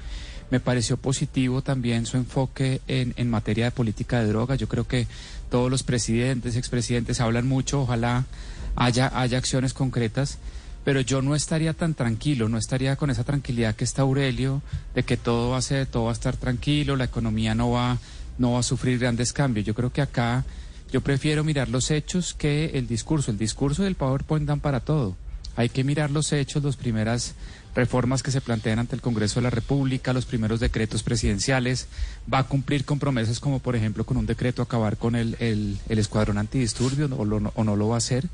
Me 0.51 0.61
pareció 0.61 0.97
positivo 0.97 1.63
también 1.63 2.07
su 2.07 2.17
enfoque 2.17 2.81
en, 2.89 3.15
en 3.17 3.31
materia 3.31 3.67
de 3.67 3.71
política 3.71 4.21
de 4.21 4.27
drogas. 4.27 4.59
Yo 4.59 4.69
creo 4.69 4.87
que 4.87 5.07
todos 5.51 5.71
los 5.71 5.83
presidentes, 5.83 6.57
expresidentes 6.57 7.21
hablan 7.21 7.47
mucho, 7.47 7.83
ojalá 7.83 8.27
haya, 8.77 9.11
haya 9.15 9.39
acciones 9.39 9.75
concretas 9.75 10.39
pero 10.85 11.01
yo 11.01 11.23
no 11.23 11.35
estaría 11.35 11.75
tan 11.75 11.95
tranquilo, 11.95 12.49
no 12.49 12.59
estaría 12.59 12.97
con 12.97 13.11
esa 13.11 13.25
tranquilidad 13.25 13.75
que 13.75 13.85
está 13.85 14.03
Aurelio, 14.03 14.63
de 14.95 15.03
que 15.03 15.17
todo 15.17 15.51
va 15.51 15.59
a 15.59 15.63
ser, 15.63 15.87
todo 15.87 16.05
va 16.05 16.11
a 16.11 16.15
estar 16.15 16.37
tranquilo, 16.37 16.97
la 16.97 17.05
economía 17.05 17.55
no 17.55 17.71
va, 17.71 17.99
no 18.39 18.53
va 18.53 18.61
a 18.61 18.63
sufrir 18.63 18.99
grandes 18.99 19.33
cambios. 19.33 19.67
Yo 19.67 19.75
creo 19.75 19.93
que 19.93 20.01
acá 20.01 20.45
yo 20.91 21.03
prefiero 21.03 21.45
mirar 21.45 21.69
los 21.69 21.91
hechos 21.91 22.35
que 22.35 22.71
el 22.75 22.87
discurso. 22.87 23.31
El 23.31 23.39
discurso 23.39 23.83
del 23.83 23.95
PowerPoint 23.95 24.47
dan 24.47 24.61
para 24.61 24.81
todo. 24.81 25.17
Hay 25.61 25.69
que 25.69 25.85
mirar 25.85 26.11
los 26.11 26.33
hechos, 26.33 26.65
las 26.65 26.77
primeras 26.77 27.35
reformas 27.75 28.23
que 28.23 28.31
se 28.31 28.41
plantean 28.41 28.79
ante 28.79 28.97
el 28.97 29.03
Congreso 29.03 29.41
de 29.41 29.45
la 29.45 29.51
República, 29.51 30.15
los 30.15 30.25
primeros 30.25 30.59
decretos 30.59 31.03
presidenciales, 31.03 31.87
va 32.33 32.39
a 32.39 32.45
cumplir 32.45 32.87
con 32.87 32.99
promesas 32.99 33.41
como 33.41 33.59
por 33.59 33.77
ejemplo 33.77 34.07
con 34.07 34.17
un 34.17 34.25
decreto 34.25 34.63
acabar 34.63 34.97
con 34.97 35.17
el, 35.17 35.37
el, 35.39 35.79
escuadrón 35.99 36.39
antidisturbios 36.39 37.13
o, 37.13 37.17
o 37.19 37.65
no 37.65 37.77
lo 37.77 37.89
va 37.89 37.97
a 37.97 37.99
hacer. 37.99 38.27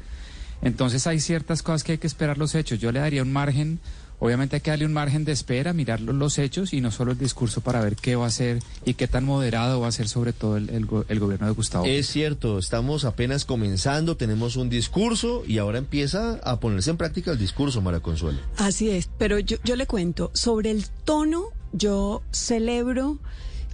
Entonces 0.62 1.08
hay 1.08 1.18
ciertas 1.18 1.64
cosas 1.64 1.82
que 1.82 1.92
hay 1.92 1.98
que 1.98 2.06
esperar 2.06 2.38
los 2.38 2.54
hechos. 2.54 2.78
Yo 2.78 2.92
le 2.92 3.00
daría 3.00 3.22
un 3.22 3.32
margen 3.32 3.80
Obviamente 4.18 4.56
hay 4.56 4.60
que 4.62 4.70
darle 4.70 4.86
un 4.86 4.92
margen 4.92 5.24
de 5.24 5.32
espera, 5.32 5.72
mirar 5.72 6.00
los, 6.00 6.38
hechos 6.38 6.72
y 6.72 6.80
no 6.80 6.90
solo 6.90 7.12
el 7.12 7.18
discurso 7.18 7.60
para 7.60 7.80
ver 7.80 7.96
qué 7.96 8.16
va 8.16 8.24
a 8.24 8.28
hacer 8.28 8.60
y 8.84 8.94
qué 8.94 9.08
tan 9.08 9.24
moderado 9.24 9.80
va 9.80 9.88
a 9.88 9.92
ser 9.92 10.08
sobre 10.08 10.32
todo 10.32 10.56
el, 10.56 10.86
gobierno 10.86 11.46
de 11.46 11.52
Gustavo. 11.52 11.84
Es 11.84 12.06
cierto, 12.08 12.58
estamos 12.58 13.04
apenas 13.04 13.44
comenzando, 13.44 14.16
tenemos 14.16 14.56
un 14.56 14.68
discurso 14.68 15.44
y 15.46 15.58
ahora 15.58 15.78
empieza 15.78 16.40
a 16.42 16.60
ponerse 16.60 16.90
en 16.90 16.96
práctica 16.96 17.30
el 17.30 17.38
discurso, 17.38 17.80
Mara 17.82 18.00
Consuelo. 18.00 18.38
Así 18.56 18.90
es, 18.90 19.08
pero 19.18 19.38
yo, 19.38 19.58
yo 19.64 19.76
le 19.76 19.86
cuento, 19.86 20.30
sobre 20.34 20.70
el 20.70 20.86
tono, 21.04 21.48
yo 21.72 22.22
celebro 22.32 23.18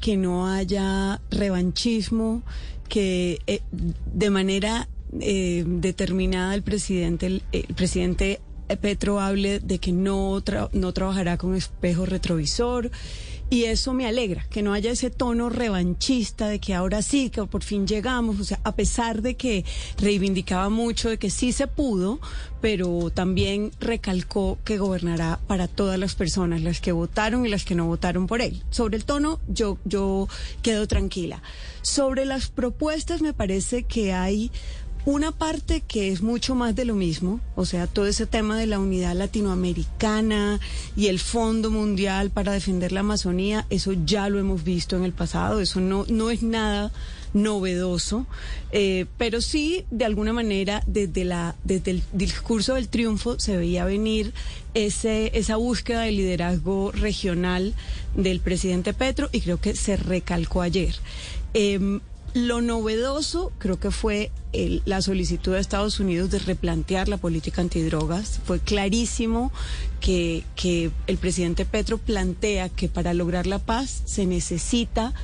que 0.01 0.17
no 0.17 0.49
haya 0.49 1.21
revanchismo, 1.31 2.43
que 2.89 3.41
eh, 3.47 3.63
de 3.71 4.31
manera 4.31 4.89
eh, 5.21 5.65
determinada 5.67 6.55
el 6.55 6.63
presidente, 6.63 7.43
el 7.53 7.75
presidente 7.75 8.41
Petro 8.81 9.21
hable 9.21 9.61
de 9.61 9.79
que 9.79 9.93
no, 9.93 10.43
no 10.73 10.93
trabajará 10.93 11.37
con 11.37 11.55
espejo 11.55 12.07
retrovisor, 12.07 12.91
Y 13.53 13.67
eso 13.67 13.93
me 13.93 14.07
alegra, 14.07 14.47
que 14.49 14.63
no 14.63 14.73
haya 14.73 14.91
ese 14.91 15.11
tono 15.11 15.51
revanchista 15.51 16.49
de 16.49 16.59
que 16.59 16.73
ahora 16.73 17.03
sí, 17.03 17.29
que 17.29 17.45
por 17.45 17.63
fin 17.63 17.87
llegamos, 17.87 18.41
o 18.41 18.45
sea, 18.45 18.59
a 18.65 18.75
pesar 18.75 19.21
de 19.21 19.35
que 19.35 19.67
reivindicaba 19.99 20.71
mucho 20.71 21.11
de 21.11 21.19
que 21.19 21.29
sí 21.29 21.53
se 21.53 21.67
pudo, 21.67 22.19
pero 22.63 23.11
también 23.11 23.71
recalcó 23.79 24.59
que 24.65 24.79
gobernará 24.79 25.39
para 25.47 25.69
todas 25.69 25.99
las 25.99 26.15
personas, 26.15 26.63
las 26.63 26.81
que 26.81 26.93
votaron 26.93 27.45
y 27.45 27.51
las 27.51 27.67
que 27.67 27.75
no 27.75 27.85
votaron 27.85 28.27
por 28.27 28.41
él. 28.41 28.63
Sobre 28.71 28.97
el 28.97 29.05
tono, 29.05 29.39
yo, 29.49 29.77
yo 29.85 30.29
quedo 30.63 30.87
tranquila. 30.89 31.43
Sobre 31.83 32.25
las 32.25 32.49
propuestas, 32.49 33.21
me 33.21 33.35
parece 33.35 33.83
que 33.83 34.15
hay 34.15 34.51
una 35.05 35.33
parte 35.33 35.81
que 35.81 36.13
es 36.13 36.23
mucho 36.23 36.55
más 36.55 36.77
de 36.77 36.85
lo 36.85 36.95
mismo, 36.95 37.41
o 37.57 37.65
sea, 37.65 37.87
todo 37.87 38.07
ese 38.07 38.27
tema 38.27 38.57
de 38.57 38.67
la 38.67 38.79
unidad 38.79 39.17
latinoamericana 39.17 40.61
y 40.97 41.09
el 41.09 41.19
Fondo 41.19 41.71
Mundial 41.71 42.31
para 42.31 42.53
defender 42.53 42.93
la 42.93 43.01
Amazonía, 43.01 43.67
eso 43.71 43.93
ya 43.93 44.29
lo 44.29 44.39
hemos 44.39 44.63
visto 44.63 44.97
en 44.97 45.05
el 45.05 45.13
pasado, 45.13 45.61
eso 45.61 45.81
no, 45.81 46.05
no 46.09 46.31
es 46.31 46.43
nada 46.43 46.93
novedoso, 47.35 48.27
eh, 48.71 49.07
pero 49.19 49.41
sí, 49.41 49.85
de 49.91 50.05
alguna 50.05 50.33
manera, 50.33 50.83
desde, 50.87 51.25
la, 51.25 51.57
desde 51.65 51.93
el 51.93 52.03
discurso 52.13 52.75
del 52.75 52.89
triunfo 52.89 53.41
se 53.41 53.57
veía 53.57 53.85
venir 53.85 54.33
ese, 54.75 55.37
esa 55.37 55.57
búsqueda 55.57 56.03
de 56.03 56.13
liderazgo 56.13 56.93
regional 56.93 57.75
del 58.15 58.41
presidente 58.41 58.93
Petro 58.93 59.29
y 59.33 59.41
creo 59.41 59.61
que 59.61 59.75
se 59.75 59.97
recalcó 59.97 60.63
ayer. 60.63 60.95
Em, 61.55 62.01
lo 62.35 62.61
novedoso 62.61 63.53
creo 63.59 63.79
que 63.79 63.91
fue 63.91 64.31
la 64.85 65.01
solicitud 65.01 65.53
de 65.53 65.61
Estados 65.61 65.99
Unidos 65.99 66.31
de 66.31 66.39
replantear 66.39 67.09
la 67.09 67.17
política 67.17 67.63
antidrogas. 67.63 68.41
Fue 68.45 68.61
clarísimo 68.61 69.51
que, 70.01 70.45
que 70.57 70.91
el 71.07 71.17
presidente 71.17 71.65
Petro 71.65 71.97
plantea 71.97 72.69
que 72.69 72.89
para 72.89 73.15
lograr 73.15 73.47
la 73.47 73.59
paz 73.59 74.03
se 74.05 74.27
necesita 74.27 75.15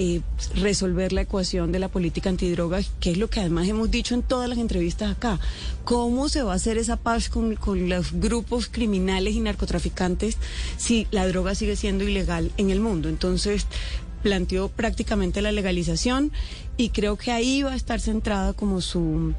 eh, 0.00 0.20
resolver 0.54 1.12
la 1.12 1.22
ecuación 1.22 1.72
de 1.72 1.80
la 1.80 1.88
política 1.88 2.30
antidrogas, 2.30 2.92
que 3.00 3.10
es 3.10 3.18
lo 3.18 3.28
que 3.28 3.40
además 3.40 3.66
hemos 3.66 3.90
dicho 3.90 4.14
en 4.14 4.22
todas 4.22 4.48
las 4.48 4.58
entrevistas 4.58 5.10
acá. 5.10 5.40
¿Cómo 5.84 6.28
se 6.28 6.42
va 6.42 6.52
a 6.52 6.56
hacer 6.56 6.78
esa 6.78 6.96
paz 6.96 7.28
con, 7.28 7.56
con 7.56 7.88
los 7.88 8.12
grupos 8.12 8.68
criminales 8.68 9.34
y 9.34 9.40
narcotraficantes 9.40 10.36
si 10.76 11.08
la 11.10 11.26
droga 11.26 11.54
sigue 11.54 11.76
siendo 11.76 12.04
ilegal 12.04 12.52
en 12.58 12.70
el 12.70 12.80
mundo? 12.80 13.08
Entonces, 13.08 13.66
planteó 14.22 14.68
prácticamente 14.68 15.42
la 15.42 15.52
legalización 15.52 16.32
y 16.76 16.90
creo 16.90 17.16
que 17.16 17.32
ahí 17.32 17.62
va 17.62 17.72
a 17.72 17.76
estar 17.76 18.00
centrada 18.00 18.52
como 18.52 18.80
su 18.80 19.34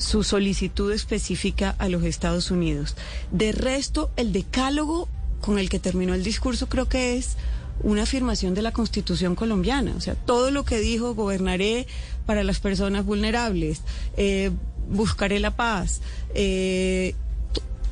su 0.00 0.24
solicitud 0.24 0.90
específica 0.92 1.76
a 1.78 1.88
los 1.90 2.04
Estados 2.04 2.50
Unidos. 2.50 2.96
De 3.32 3.52
resto, 3.52 4.10
el 4.16 4.32
decálogo 4.32 5.08
con 5.42 5.58
el 5.58 5.68
que 5.68 5.78
terminó 5.78 6.14
el 6.14 6.24
discurso 6.24 6.68
creo 6.68 6.88
que 6.88 7.18
es 7.18 7.36
una 7.82 8.02
afirmación 8.02 8.54
de 8.54 8.62
la 8.62 8.72
Constitución 8.72 9.34
colombiana. 9.34 9.94
O 9.96 10.00
sea, 10.00 10.14
todo 10.14 10.50
lo 10.50 10.64
que 10.64 10.80
dijo, 10.80 11.14
gobernaré 11.14 11.86
para 12.26 12.44
las 12.44 12.60
personas 12.60 13.04
vulnerables, 13.04 13.82
eh, 14.16 14.50
buscaré 14.88 15.38
la 15.38 15.54
paz, 15.56 16.00
eh, 16.34 17.14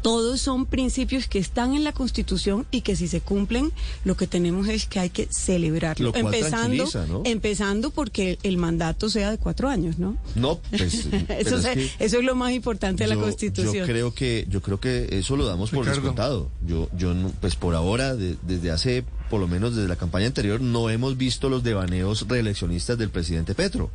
todos 0.08 0.40
son 0.40 0.64
principios 0.64 1.28
que 1.28 1.38
están 1.38 1.74
en 1.74 1.84
la 1.84 1.92
Constitución 1.92 2.66
y 2.70 2.80
que 2.80 2.96
si 2.96 3.08
se 3.08 3.20
cumplen, 3.20 3.72
lo 4.06 4.16
que 4.16 4.26
tenemos 4.26 4.66
es 4.68 4.86
que 4.86 5.00
hay 5.00 5.10
que 5.10 5.28
celebrarlo. 5.30 6.14
empezando, 6.14 6.86
empezando 7.26 7.90
porque 7.90 8.38
el 8.42 8.56
mandato 8.56 9.10
sea 9.10 9.30
de 9.30 9.36
cuatro 9.36 9.68
años, 9.68 9.98
¿no? 9.98 10.16
No, 10.34 10.60
pues, 10.70 11.08
eso, 11.28 11.58
es 11.58 11.92
eso, 11.98 12.18
es 12.18 12.24
lo 12.24 12.34
más 12.34 12.52
importante 12.52 13.04
de 13.04 13.14
la 13.14 13.20
Constitución. 13.20 13.74
Yo 13.74 13.84
creo 13.84 14.14
que, 14.14 14.46
yo 14.48 14.62
creo 14.62 14.80
que 14.80 15.08
eso 15.10 15.36
lo 15.36 15.44
damos 15.44 15.72
por 15.72 15.84
descontado. 15.84 16.48
Yo, 16.66 16.88
yo, 16.96 17.12
pues 17.42 17.54
por 17.56 17.74
ahora, 17.74 18.16
desde 18.16 18.70
hace, 18.70 19.04
por 19.28 19.40
lo 19.40 19.46
menos 19.46 19.76
desde 19.76 19.88
la 19.88 19.96
campaña 19.96 20.26
anterior, 20.26 20.58
no 20.62 20.88
hemos 20.88 21.18
visto 21.18 21.50
los 21.50 21.62
devaneos 21.62 22.26
reeleccionistas 22.26 22.96
del 22.96 23.10
presidente 23.10 23.54
Petro. 23.54 23.90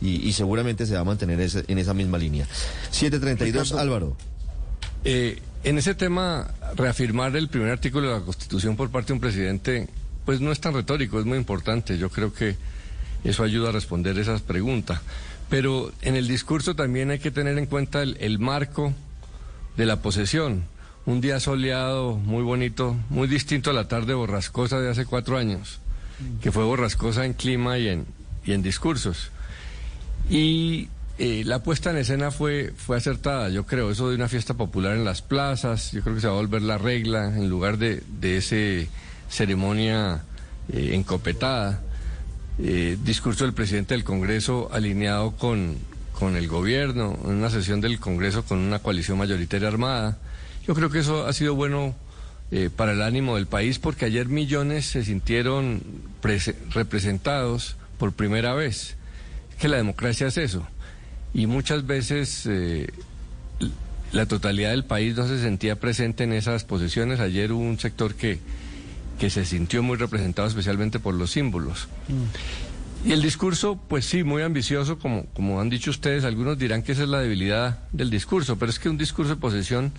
Y, 0.00 0.32
seguramente 0.32 0.84
se 0.86 0.94
va 0.94 1.02
a 1.02 1.04
mantener 1.04 1.38
en 1.40 1.78
esa 1.78 1.94
misma 1.94 2.18
línea. 2.18 2.48
732, 2.90 3.74
Álvaro. 3.74 4.16
Eh, 5.04 5.40
en 5.64 5.78
ese 5.78 5.94
tema, 5.94 6.50
reafirmar 6.76 7.36
el 7.36 7.48
primer 7.48 7.70
artículo 7.70 8.08
de 8.08 8.18
la 8.18 8.24
Constitución 8.24 8.76
por 8.76 8.90
parte 8.90 9.08
de 9.08 9.12
un 9.14 9.20
presidente, 9.20 9.88
pues 10.24 10.40
no 10.40 10.52
es 10.52 10.60
tan 10.60 10.74
retórico, 10.74 11.20
es 11.20 11.26
muy 11.26 11.38
importante. 11.38 11.98
Yo 11.98 12.10
creo 12.10 12.32
que 12.32 12.56
eso 13.24 13.44
ayuda 13.44 13.68
a 13.68 13.72
responder 13.72 14.18
esas 14.18 14.40
preguntas. 14.40 15.00
Pero 15.48 15.92
en 16.02 16.16
el 16.16 16.28
discurso 16.28 16.74
también 16.74 17.10
hay 17.10 17.18
que 17.18 17.30
tener 17.30 17.58
en 17.58 17.66
cuenta 17.66 18.02
el, 18.02 18.38
marco 18.38 18.92
de 19.76 19.86
la 19.86 20.00
posesión. 20.00 20.64
Un 21.04 21.20
día 21.20 21.40
soleado, 21.40 22.16
muy 22.16 22.42
bonito, 22.42 22.96
muy 23.10 23.28
distinto 23.28 23.70
a 23.70 23.74
la 23.74 23.88
tarde 23.88 24.14
borrascosa 24.14 24.80
de 24.80 24.90
hace 24.90 25.04
cuatro 25.04 25.36
años, 25.36 25.80
que 26.40 26.52
fue 26.52 26.64
borrascosa 26.64 27.26
en 27.26 27.34
clima 27.34 27.78
y 27.78 27.88
en, 27.88 28.06
y 28.44 28.52
en 28.52 28.62
discursos. 28.62 29.30
Y 30.30 30.88
eh, 31.18 31.42
la 31.44 31.62
puesta 31.62 31.90
en 31.90 31.98
escena 31.98 32.30
fue, 32.30 32.72
fue 32.74 32.96
acertada, 32.96 33.50
yo 33.50 33.66
creo, 33.66 33.90
eso 33.90 34.08
de 34.08 34.16
una 34.16 34.28
fiesta 34.28 34.54
popular 34.54 34.96
en 34.96 35.04
las 35.04 35.20
plazas, 35.20 35.92
yo 35.92 36.00
creo 36.02 36.14
que 36.14 36.22
se 36.22 36.26
va 36.26 36.32
a 36.32 36.36
volver 36.36 36.62
la 36.62 36.78
regla 36.78 37.26
en 37.26 37.50
lugar 37.50 37.76
de, 37.76 38.02
de 38.18 38.38
esa 38.38 38.90
ceremonia 39.28 40.22
eh, 40.72 40.90
encopetada. 40.94 41.82
Eh, 42.58 42.98
discurso 43.02 43.44
del 43.44 43.54
presidente 43.54 43.94
del 43.94 44.04
Congreso 44.04 44.70
alineado 44.72 45.32
con, 45.32 45.76
con 46.18 46.36
el 46.36 46.48
gobierno, 46.48 47.18
en 47.24 47.32
una 47.32 47.50
sesión 47.50 47.80
del 47.80 47.98
Congreso 47.98 48.44
con 48.44 48.58
una 48.58 48.78
coalición 48.78 49.18
mayoritaria 49.18 49.68
armada. 49.68 50.18
Yo 50.66 50.74
creo 50.74 50.90
que 50.90 51.00
eso 51.00 51.26
ha 51.26 51.32
sido 51.32 51.54
bueno 51.54 51.94
para 52.76 52.92
el 52.92 53.00
ánimo 53.00 53.36
del 53.36 53.46
país 53.46 53.78
porque 53.78 54.04
ayer 54.04 54.28
millones 54.28 54.84
se 54.84 55.02
sintieron 55.02 55.82
representados 56.74 57.76
por 57.98 58.12
primera 58.12 58.52
vez. 58.52 58.96
Que 59.58 59.68
la 59.68 59.78
democracia 59.78 60.26
es 60.26 60.36
eso 60.36 60.66
y 61.34 61.46
muchas 61.46 61.86
veces 61.86 62.46
eh, 62.46 62.90
la 64.12 64.26
totalidad 64.26 64.70
del 64.70 64.84
país 64.84 65.16
no 65.16 65.26
se 65.26 65.40
sentía 65.40 65.80
presente 65.80 66.24
en 66.24 66.32
esas 66.32 66.64
posiciones. 66.64 67.20
Ayer 67.20 67.52
hubo 67.52 67.62
un 67.62 67.78
sector 67.78 68.14
que, 68.14 68.38
que 69.18 69.30
se 69.30 69.44
sintió 69.44 69.82
muy 69.82 69.96
representado 69.96 70.46
especialmente 70.48 70.98
por 70.98 71.14
los 71.14 71.30
símbolos. 71.30 71.88
Mm. 72.08 73.08
Y 73.08 73.12
el 73.12 73.22
discurso, 73.22 73.80
pues 73.88 74.04
sí, 74.04 74.22
muy 74.22 74.42
ambicioso, 74.42 74.98
como, 74.98 75.26
como 75.26 75.60
han 75.60 75.70
dicho 75.70 75.90
ustedes, 75.90 76.24
algunos 76.24 76.56
dirán 76.56 76.82
que 76.82 76.92
esa 76.92 77.02
es 77.02 77.08
la 77.08 77.18
debilidad 77.18 77.80
del 77.90 78.10
discurso, 78.10 78.58
pero 78.58 78.70
es 78.70 78.78
que 78.78 78.88
un 78.88 78.98
discurso 78.98 79.34
de 79.34 79.40
posesión 79.40 79.92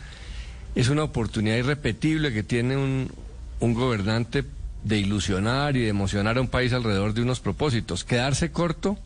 es 0.75 0.87
una 0.87 1.03
oportunidad 1.03 1.57
irrepetible 1.57 2.31
que 2.31 2.43
tiene 2.43 2.77
un, 2.77 3.11
un 3.59 3.73
gobernante 3.73 4.45
de 4.83 4.99
ilusionar 4.99 5.75
y 5.75 5.81
de 5.81 5.89
emocionar 5.89 6.37
a 6.37 6.41
un 6.41 6.47
país 6.47 6.71
alrededor 6.71 7.13
de 7.13 7.21
unos 7.21 7.39
propósitos. 7.39 8.03
Quedarse 8.05 8.51
corto 8.51 8.97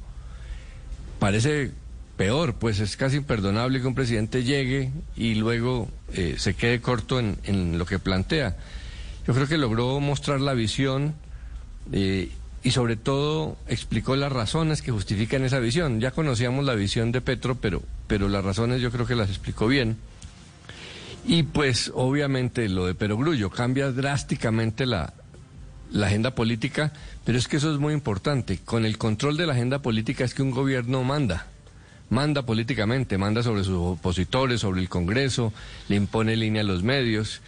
parece 1.20 1.72
peor, 2.18 2.56
pues 2.56 2.80
es 2.80 2.98
casi 2.98 3.18
imperdonable 3.18 3.80
que 3.80 3.88
un 3.88 3.96
presidente 3.96 4.44
llegue 4.44 4.92
y 5.16 5.36
luego 5.36 5.88
eh, 6.14 6.36
se 6.38 6.56
quede 6.56 6.82
corto 6.82 7.20
en, 7.20 7.78
lo 7.78 7.86
que 7.86 8.00
plantea. 8.00 8.58
Yo 9.26 9.34
creo 9.34 9.48
que 9.48 9.58
logró 9.58 10.00
mostrar 10.00 10.42
la 10.42 10.54
visión 10.54 11.14
eh, 11.92 12.32
y 12.64 12.72
sobre 12.72 12.98
todo 12.98 13.58
explicó 13.68 14.16
las 14.16 14.32
razones 14.32 14.82
que 14.82 14.92
justifican 14.92 15.44
esa 15.44 15.60
visión. 15.60 16.02
Ya 16.02 16.12
conocíamos 16.12 16.66
la 16.66 16.74
visión 16.74 17.12
de 17.12 17.22
Petro, 17.22 17.56
pero, 17.56 17.84
pero 18.08 18.28
las 18.28 18.44
razones 18.44 18.82
yo 18.82 18.92
creo 18.92 19.06
que 19.06 19.16
las 19.16 19.30
explicó 19.30 19.68
bien. 19.68 19.98
Y 21.26 21.44
pues 21.44 21.92
obviamente 21.94 22.68
lo 22.68 22.88
de 22.88 22.96
Perogrullo 22.96 23.52
cambia 23.52 23.92
drásticamente 23.92 24.86
la, 24.86 25.14
la 25.92 26.08
agenda 26.08 26.34
política, 26.34 26.94
pero 27.26 27.38
es 27.38 27.48
que 27.48 27.58
eso 27.58 27.72
es 27.72 27.80
muy 27.80 27.94
importante. 27.94 28.60
Con 28.66 28.86
el 28.86 28.98
control 28.98 29.38
de 29.38 29.46
la 29.46 29.54
agenda 29.54 29.82
política 29.82 30.24
es 30.24 30.34
que 30.34 30.42
un 30.42 30.52
gobierno 30.52 31.04
manda 31.04 31.48
manda 32.10 32.44
políticamente, 32.44 33.18
manda 33.18 33.44
sobre 33.44 33.64
sus 33.64 33.78
opositores, 33.78 34.62
sobre 34.62 34.82
el 34.82 34.90
Congreso, 34.90 35.54
le 35.90 35.96
impone 35.96 36.36
línea 36.36 36.62
a 36.62 36.66
los 36.66 36.84
medios, 36.84 37.42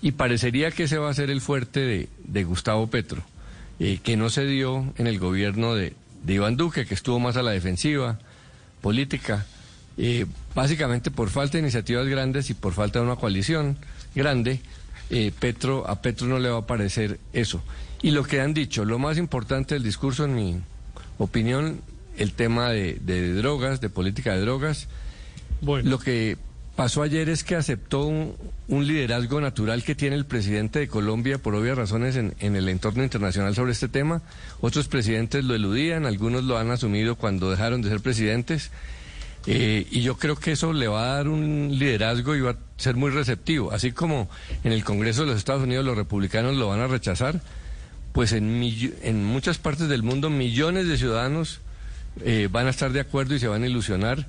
y 0.00 0.12
parecería 0.12 0.70
que 0.70 0.84
ese 0.84 0.98
va 0.98 1.10
a 1.10 1.14
ser 1.14 1.30
el 1.30 1.40
fuerte 1.40 2.08
de, 2.18 2.44
Gustavo 2.44 2.88
Petro, 2.88 3.22
eh, 3.78 3.98
que 4.02 4.16
no 4.16 4.30
se 4.30 4.44
dio 4.44 4.92
en 4.98 5.06
el 5.06 5.18
gobierno 5.18 5.74
de, 5.74 5.94
Iván 6.26 6.56
Duque, 6.56 6.86
que 6.86 6.94
estuvo 6.94 7.18
más 7.18 7.36
a 7.36 7.42
la 7.42 7.50
defensiva 7.50 8.18
política, 8.80 9.46
eh, 9.96 10.26
básicamente 10.54 11.10
por 11.10 11.30
falta 11.30 11.52
de 11.52 11.62
iniciativas 11.62 12.06
grandes 12.06 12.50
y 12.50 12.54
por 12.54 12.72
falta 12.72 12.98
de 12.98 13.06
una 13.06 13.16
coalición 13.16 13.78
grande, 14.14 14.60
eh, 15.10 15.32
Petro, 15.38 15.88
a 15.88 16.00
Petro 16.00 16.26
no 16.26 16.38
le 16.38 16.50
va 16.50 16.58
a 16.58 16.66
parecer 16.66 17.18
eso. 17.32 17.62
Y 18.02 18.10
lo 18.10 18.24
que 18.24 18.40
han 18.40 18.52
dicho, 18.52 18.84
lo 18.84 18.98
más 18.98 19.16
importante 19.16 19.74
del 19.74 19.82
discurso, 19.82 20.24
en 20.24 20.34
mi 20.34 20.60
opinión, 21.18 21.80
el 22.16 22.32
tema 22.32 22.70
de, 22.70 23.34
drogas, 23.34 23.80
de 23.80 23.88
política 23.88 24.34
de 24.34 24.40
drogas. 24.40 24.88
Bueno. 25.60 25.90
Lo 25.90 25.98
que 25.98 26.36
pasó 26.76 27.02
ayer 27.02 27.28
es 27.28 27.44
que 27.44 27.56
aceptó 27.56 28.06
un, 28.06 28.34
liderazgo 28.68 29.40
natural 29.40 29.84
que 29.84 29.94
tiene 29.94 30.16
el 30.16 30.26
presidente 30.26 30.80
de 30.80 30.88
Colombia 30.88 31.38
por 31.38 31.54
obvias 31.54 31.76
razones 31.76 32.16
en, 32.16 32.34
el 32.40 32.68
entorno 32.68 33.02
internacional 33.02 33.54
sobre 33.54 33.72
este 33.72 33.88
tema. 33.88 34.22
Otros 34.60 34.88
presidentes 34.88 35.44
lo 35.44 35.54
eludían, 35.54 36.06
algunos 36.06 36.44
lo 36.44 36.58
han 36.58 36.70
asumido 36.70 37.16
cuando 37.16 37.50
dejaron 37.50 37.82
de 37.82 37.90
ser 37.90 38.00
presidentes. 38.00 38.70
Eh, 39.46 39.86
y 39.90 40.00
yo 40.00 40.16
creo 40.16 40.36
que 40.36 40.52
eso 40.52 40.72
le 40.72 40.88
va 40.88 41.04
a 41.04 41.16
dar 41.16 41.28
un 41.28 41.68
liderazgo 41.70 42.34
y 42.34 42.40
va 42.40 42.52
a 42.52 42.56
ser 42.78 42.96
muy 42.96 43.10
receptivo. 43.10 43.72
Así 43.72 43.92
como 43.92 44.28
en 44.64 44.72
el 44.72 44.84
Congreso 44.84 45.22
de 45.22 45.28
los 45.28 45.36
Estados 45.36 45.62
Unidos 45.62 45.84
los 45.84 45.96
republicanos 45.96 46.56
lo 46.56 46.68
van 46.68 46.80
a 46.80 46.86
rechazar, 46.86 47.42
pues 48.12 48.32
en, 48.32 48.62
en 49.02 49.24
muchas 49.24 49.58
partes 49.58 49.88
del 49.88 50.02
mundo 50.02 50.30
millones 50.30 50.88
de 50.88 50.96
ciudadanos 50.96 51.60
eh, 52.22 52.48
van 52.50 52.66
a 52.66 52.70
estar 52.70 52.92
de 52.92 53.00
acuerdo 53.00 53.34
y 53.34 53.38
se 53.38 53.48
van 53.48 53.62
a 53.62 53.66
ilusionar. 53.66 54.26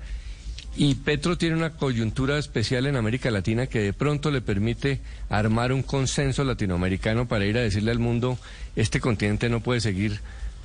Y 0.77 0.95
Petro 0.95 1.37
tiene 1.37 1.55
una 1.55 1.69
coyuntura 1.69 2.37
especial 2.37 2.85
en 2.85 2.97
América 2.97 3.31
Latina 3.31 3.67
que 3.67 3.79
de 3.79 3.93
pronto 3.93 4.29
le 4.29 4.41
permite 4.41 4.99
armar 5.29 5.71
un 5.71 5.83
consenso 5.83 6.43
latinoamericano 6.43 7.27
para 7.27 7.45
ir 7.45 7.57
a 7.57 7.61
decirle 7.61 7.91
al 7.91 7.99
mundo, 7.99 8.37
este 8.75 8.99
continente 8.99 9.47
no 9.47 9.61
puede 9.61 9.79
seguir 9.79 10.19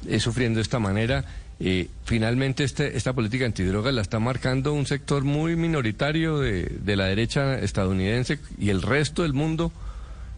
eh, 0.09 0.19
sufriendo 0.19 0.59
de 0.59 0.63
esta 0.63 0.81
manera. 0.81 1.25
Eh, 1.61 1.89
finalmente 2.05 2.65
este, 2.65 2.97
esta 2.97 3.13
política 3.13 3.45
antidroga 3.45 3.93
la 3.93 4.01
está 4.01 4.19
marcando 4.19 4.73
un 4.73 4.87
sector 4.87 5.23
muy 5.23 5.55
minoritario 5.57 6.39
de, 6.39 6.65
de 6.65 6.97
la 6.97 7.05
derecha 7.05 7.59
estadounidense 7.59 8.41
y 8.59 8.71
el 8.71 8.83
resto 8.83 9.23
del 9.23 9.35
mundo 9.35 9.71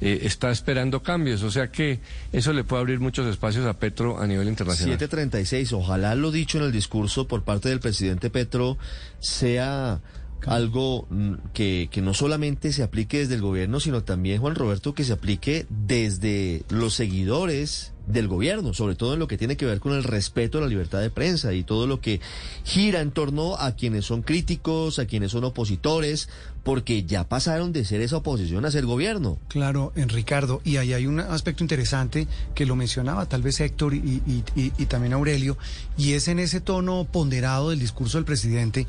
eh, 0.05 0.27
está 0.27 0.51
esperando 0.51 1.01
cambios. 1.01 1.45
O 1.45 1.51
sea 1.51 1.71
que 1.71 2.01
eso 2.33 2.53
le 2.53 2.65
puede 2.65 2.81
abrir 2.81 2.99
muchos 2.99 3.25
espacios 3.29 3.67
a 3.67 3.75
Petro 3.75 4.21
a 4.21 4.27
nivel 4.27 4.49
internacional. 4.49 4.99
736, 4.99 5.73
ojalá 5.73 6.17
lo 6.17 6.33
dicho 6.33 6.59
en 6.59 6.65
el 6.65 6.73
discurso 6.73 7.29
por 7.29 7.45
parte 7.45 7.69
del 7.69 7.79
presidente 7.79 8.29
Petro 8.29 8.79
sea 9.21 10.01
algo 10.47 11.07
mm, 11.11 11.35
que, 11.53 11.89
que, 11.91 12.03
no 12.03 12.15
solamente 12.15 12.73
se 12.73 12.83
aplique 12.83 13.19
desde 13.19 13.35
el 13.35 13.43
gobierno, 13.43 13.81
sino 13.81 14.03
también, 14.03 14.41
Juan 14.41 14.55
Roberto, 14.55 14.95
que 14.95 15.05
se 15.05 15.13
aplique 15.13 15.67
desde 15.69 16.65
los 16.69 16.95
seguidores 16.95 17.93
del 18.07 18.29
gobierno, 18.29 18.75
sobre 18.75 18.95
todo 18.95 19.15
en 19.15 19.21
lo 19.21 19.29
que 19.29 19.39
tiene 19.39 19.57
que 19.57 19.67
ver 19.67 19.79
con 19.79 19.93
el 19.93 20.03
respeto 20.03 20.59
a 20.59 20.61
la 20.61 20.67
libertad 20.67 21.01
de 21.01 21.11
prensa 21.11 21.53
y 21.53 21.63
todo 21.63 21.87
lo 21.87 22.01
que 22.01 22.21
gira 22.65 23.01
en 23.01 23.13
torno 23.13 23.57
a 23.57 23.77
quienes 23.77 24.07
son 24.07 24.23
críticos, 24.23 24.99
a 24.99 25.07
quienes 25.07 25.31
son 25.31 25.45
opositores, 25.45 26.29
porque 26.65 27.05
ya 27.05 27.29
pasaron 27.29 27.73
de 27.73 27.85
ser 27.85 28.01
esa 28.01 28.17
oposición 28.17 28.65
a 28.65 28.71
ser 28.71 28.87
gobierno. 28.87 29.39
Claro, 29.49 29.93
en 29.95 30.09
Ricardo, 30.09 30.61
y 30.65 30.77
ahí 30.77 30.93
hay 30.93 31.07
un 31.07 31.21
aspecto 31.21 31.63
interesante 31.65 32.27
que 32.55 32.67
lo 32.67 32.77
mencionaba 32.77 33.27
tal 33.27 33.43
vez 33.43 33.61
Héctor 33.61 33.95
y, 33.95 34.23
y 34.57 34.87
también 34.87 35.13
Aurelio, 35.13 35.57
y 35.97 36.13
es 36.13 36.29
en 36.29 36.39
ese 36.39 36.61
tono 36.61 37.07
ponderado 37.11 37.71
del 37.71 37.79
discurso 37.79 38.19
del 38.19 38.25
presidente 38.25 38.87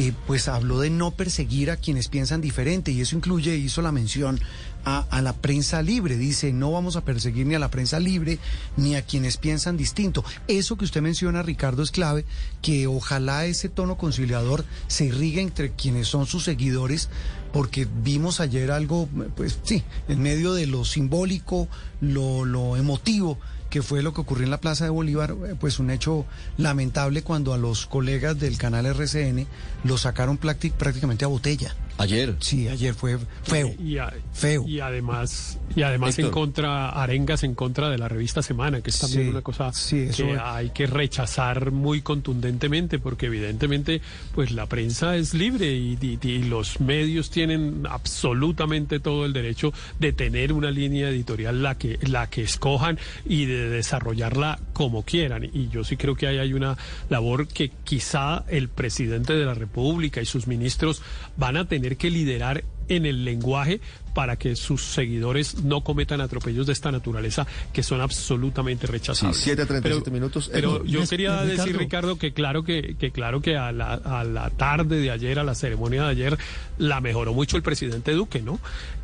eh, 0.00 0.12
pues 0.28 0.46
habló 0.46 0.78
de 0.78 0.90
no 0.90 1.10
perseguir 1.10 1.72
a 1.72 1.76
quienes 1.76 2.06
piensan 2.06 2.40
diferente 2.40 2.92
y 2.92 3.00
eso 3.00 3.16
incluye, 3.16 3.56
hizo 3.56 3.82
la 3.82 3.90
mención 3.90 4.38
a, 4.84 5.00
a, 5.10 5.20
la 5.22 5.32
prensa 5.32 5.82
libre. 5.82 6.16
Dice, 6.16 6.52
no 6.52 6.70
vamos 6.70 6.94
a 6.94 7.04
perseguir 7.04 7.46
ni 7.48 7.56
a 7.56 7.58
la 7.58 7.72
prensa 7.72 7.98
libre 7.98 8.38
ni 8.76 8.94
a 8.94 9.02
quienes 9.02 9.38
piensan 9.38 9.76
distinto. 9.76 10.24
Eso 10.46 10.76
que 10.76 10.84
usted 10.84 11.02
menciona, 11.02 11.42
Ricardo, 11.42 11.82
es 11.82 11.90
clave, 11.90 12.24
que 12.62 12.86
ojalá 12.86 13.46
ese 13.46 13.68
tono 13.68 13.98
conciliador 13.98 14.64
se 14.86 15.06
irrigue 15.06 15.40
entre 15.40 15.72
quienes 15.72 16.06
son 16.06 16.26
sus 16.26 16.44
seguidores, 16.44 17.08
porque 17.52 17.88
vimos 18.04 18.38
ayer 18.38 18.70
algo, 18.70 19.08
pues 19.34 19.58
sí, 19.64 19.82
en 20.06 20.22
medio 20.22 20.52
de 20.52 20.68
lo 20.68 20.84
simbólico, 20.84 21.66
lo, 22.00 22.44
lo 22.44 22.76
emotivo 22.76 23.36
que 23.70 23.82
fue 23.82 24.02
lo 24.02 24.12
que 24.12 24.20
ocurrió 24.20 24.44
en 24.44 24.50
la 24.50 24.60
Plaza 24.60 24.84
de 24.84 24.90
Bolívar, 24.90 25.30
eh, 25.30 25.54
pues 25.58 25.78
un 25.78 25.90
hecho 25.90 26.24
lamentable 26.56 27.22
cuando 27.22 27.52
a 27.52 27.58
los 27.58 27.86
colegas 27.86 28.38
del 28.38 28.58
canal 28.58 28.86
RCN 28.86 29.46
lo 29.84 29.98
sacaron 29.98 30.38
prácticamente 30.38 31.24
a 31.24 31.28
botella. 31.28 31.74
Ayer. 31.98 32.36
Sí, 32.38 32.68
ayer 32.68 32.94
fue 32.94 33.18
feo. 33.42 33.74
Y, 33.78 33.98
feo. 34.32 34.64
Y 34.66 34.78
además, 34.78 35.58
y 35.74 35.82
además 35.82 36.16
en 36.20 36.30
contra, 36.30 36.90
arengas 36.90 37.42
en 37.42 37.56
contra 37.56 37.90
de 37.90 37.98
la 37.98 38.08
revista 38.08 38.40
Semana, 38.40 38.80
que 38.80 38.90
es 38.90 38.98
también 39.00 39.28
una 39.28 39.42
cosa 39.42 39.72
que 39.90 40.38
hay 40.40 40.70
que 40.70 40.86
rechazar 40.86 41.72
muy 41.72 42.00
contundentemente, 42.00 43.00
porque 43.00 43.26
evidentemente, 43.26 44.00
pues 44.32 44.52
la 44.52 44.66
prensa 44.66 45.16
es 45.16 45.34
libre 45.34 45.72
y, 45.74 45.98
y, 46.22 46.42
los 46.44 46.80
medios 46.80 47.30
tienen 47.30 47.84
absolutamente 47.90 49.00
todo 49.00 49.26
el 49.26 49.32
derecho 49.32 49.72
de 49.98 50.12
tener 50.12 50.52
una 50.52 50.70
línea 50.70 51.08
editorial 51.08 51.62
la 51.62 51.76
que, 51.76 51.98
la 52.02 52.30
que 52.30 52.42
escojan 52.42 52.98
y 53.24 53.46
de 53.46 53.68
desarrollarla 53.70 54.60
como 54.72 55.02
quieran. 55.02 55.50
Y 55.52 55.68
yo 55.68 55.82
sí 55.82 55.96
creo 55.96 56.14
que 56.14 56.28
ahí 56.28 56.38
hay 56.38 56.52
una 56.52 56.76
labor 57.10 57.48
que 57.48 57.72
quizá 57.82 58.44
el 58.48 58.68
presidente 58.68 59.34
de 59.34 59.44
la 59.44 59.54
República 59.54 60.20
y 60.20 60.26
sus 60.26 60.46
ministros 60.46 61.02
van 61.36 61.56
a 61.56 61.66
tener 61.66 61.87
que 61.96 62.10
liderar 62.10 62.64
en 62.88 63.06
el 63.06 63.24
lenguaje 63.24 63.80
para 64.14 64.36
que 64.36 64.56
sus 64.56 64.82
seguidores 64.82 65.62
no 65.62 65.82
cometan 65.82 66.20
atropellos 66.20 66.66
de 66.66 66.72
esta 66.72 66.90
naturaleza 66.90 67.46
que 67.72 67.82
son 67.82 68.00
absolutamente 68.00 68.86
rechazables. 68.86 69.36
Sí, 69.36 69.52
7 69.54 70.10
minutos. 70.10 70.50
Pero 70.52 70.84
yo 70.84 71.06
quería 71.06 71.42
decir, 71.42 71.76
Ricardo, 71.76 72.18
que 72.18 72.32
claro 72.32 72.64
que, 72.64 72.96
que 72.98 73.12
claro 73.12 73.40
que 73.40 73.56
a 73.56 73.70
la, 73.70 73.94
a 73.94 74.24
la 74.24 74.50
tarde 74.50 75.00
de 75.00 75.10
ayer, 75.10 75.38
a 75.38 75.44
la 75.44 75.54
ceremonia 75.54 76.02
de 76.04 76.08
ayer, 76.08 76.38
la 76.78 77.00
mejoró 77.00 77.32
mucho 77.32 77.56
el 77.56 77.62
presidente 77.62 78.12
Duque, 78.12 78.42
¿no? 78.42 78.58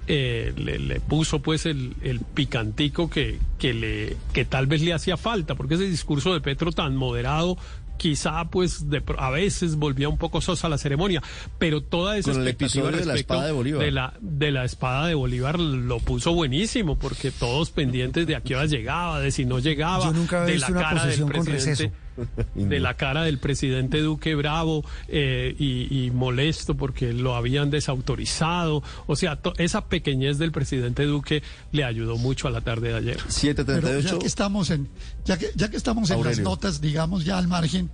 Eh, 0.06 0.52
le, 0.56 0.78
le, 0.78 1.00
puso 1.00 1.40
pues 1.40 1.64
el, 1.64 1.94
el 2.02 2.20
picantico 2.20 3.08
que, 3.08 3.38
que, 3.58 3.72
le, 3.72 4.16
que 4.32 4.44
tal 4.44 4.66
vez 4.66 4.82
le 4.82 4.92
hacía 4.92 5.16
falta, 5.16 5.54
porque 5.54 5.74
ese 5.74 5.88
discurso 5.88 6.34
de 6.34 6.40
Petro 6.40 6.72
tan 6.72 6.94
moderado 6.96 7.56
quizá 7.96 8.44
pues 8.50 8.90
de, 8.90 9.02
a 9.18 9.30
veces 9.30 9.76
volvía 9.76 10.08
un 10.08 10.18
poco 10.18 10.40
sosa 10.40 10.68
la 10.68 10.78
ceremonia, 10.78 11.22
pero 11.58 11.82
toda 11.82 12.16
esa 12.16 12.32
expectativa 12.32 12.90
de 12.90 13.04
la 13.04 13.14
espada 13.14 13.46
de 13.46 13.52
Bolívar. 13.52 13.84
De 13.84 13.90
la, 13.90 14.14
de 14.20 14.50
la 14.50 14.64
espada 14.64 15.06
de 15.06 15.14
Bolívar 15.14 15.58
lo 15.58 15.98
puso 16.00 16.32
buenísimo, 16.32 16.98
porque 16.98 17.30
todos 17.30 17.70
pendientes 17.70 18.26
de 18.26 18.36
a 18.36 18.40
qué 18.40 18.56
hora 18.56 18.66
llegaba, 18.66 19.20
de 19.20 19.30
si 19.30 19.44
no 19.44 19.58
llegaba, 19.58 20.12
de 20.12 20.58
la 20.58 20.68
cara 20.68 21.06
del 21.06 21.24
presidente 21.26 22.03
de 22.54 22.80
la 22.80 22.94
cara 22.94 23.22
del 23.22 23.38
presidente 23.38 24.00
Duque 24.00 24.34
bravo 24.34 24.84
eh, 25.08 25.54
y, 25.58 26.10
molesto 26.12 26.74
porque 26.76 27.12
lo 27.12 27.34
habían 27.34 27.70
desautorizado. 27.70 28.82
O 29.06 29.16
sea, 29.16 29.38
esa 29.58 29.86
pequeñez 29.86 30.38
del 30.38 30.52
presidente 30.52 31.04
Duque 31.04 31.42
le 31.72 31.84
ayudó 31.84 32.16
mucho 32.16 32.48
a 32.48 32.50
la 32.50 32.60
tarde 32.60 32.88
de 32.88 32.94
ayer. 32.94 33.20
738. 33.28 34.08
ya 34.08 34.18
que 34.18 34.26
estamos 34.26 34.70
en, 34.70 34.88
ya 35.24 35.38
que, 35.38 35.50
ya 35.54 35.70
que 35.70 35.76
estamos 35.76 36.10
en 36.10 36.22
las 36.22 36.38
notas, 36.40 36.80
digamos 36.80 37.24
ya 37.24 37.38
al 37.38 37.48
margen, 37.48 37.90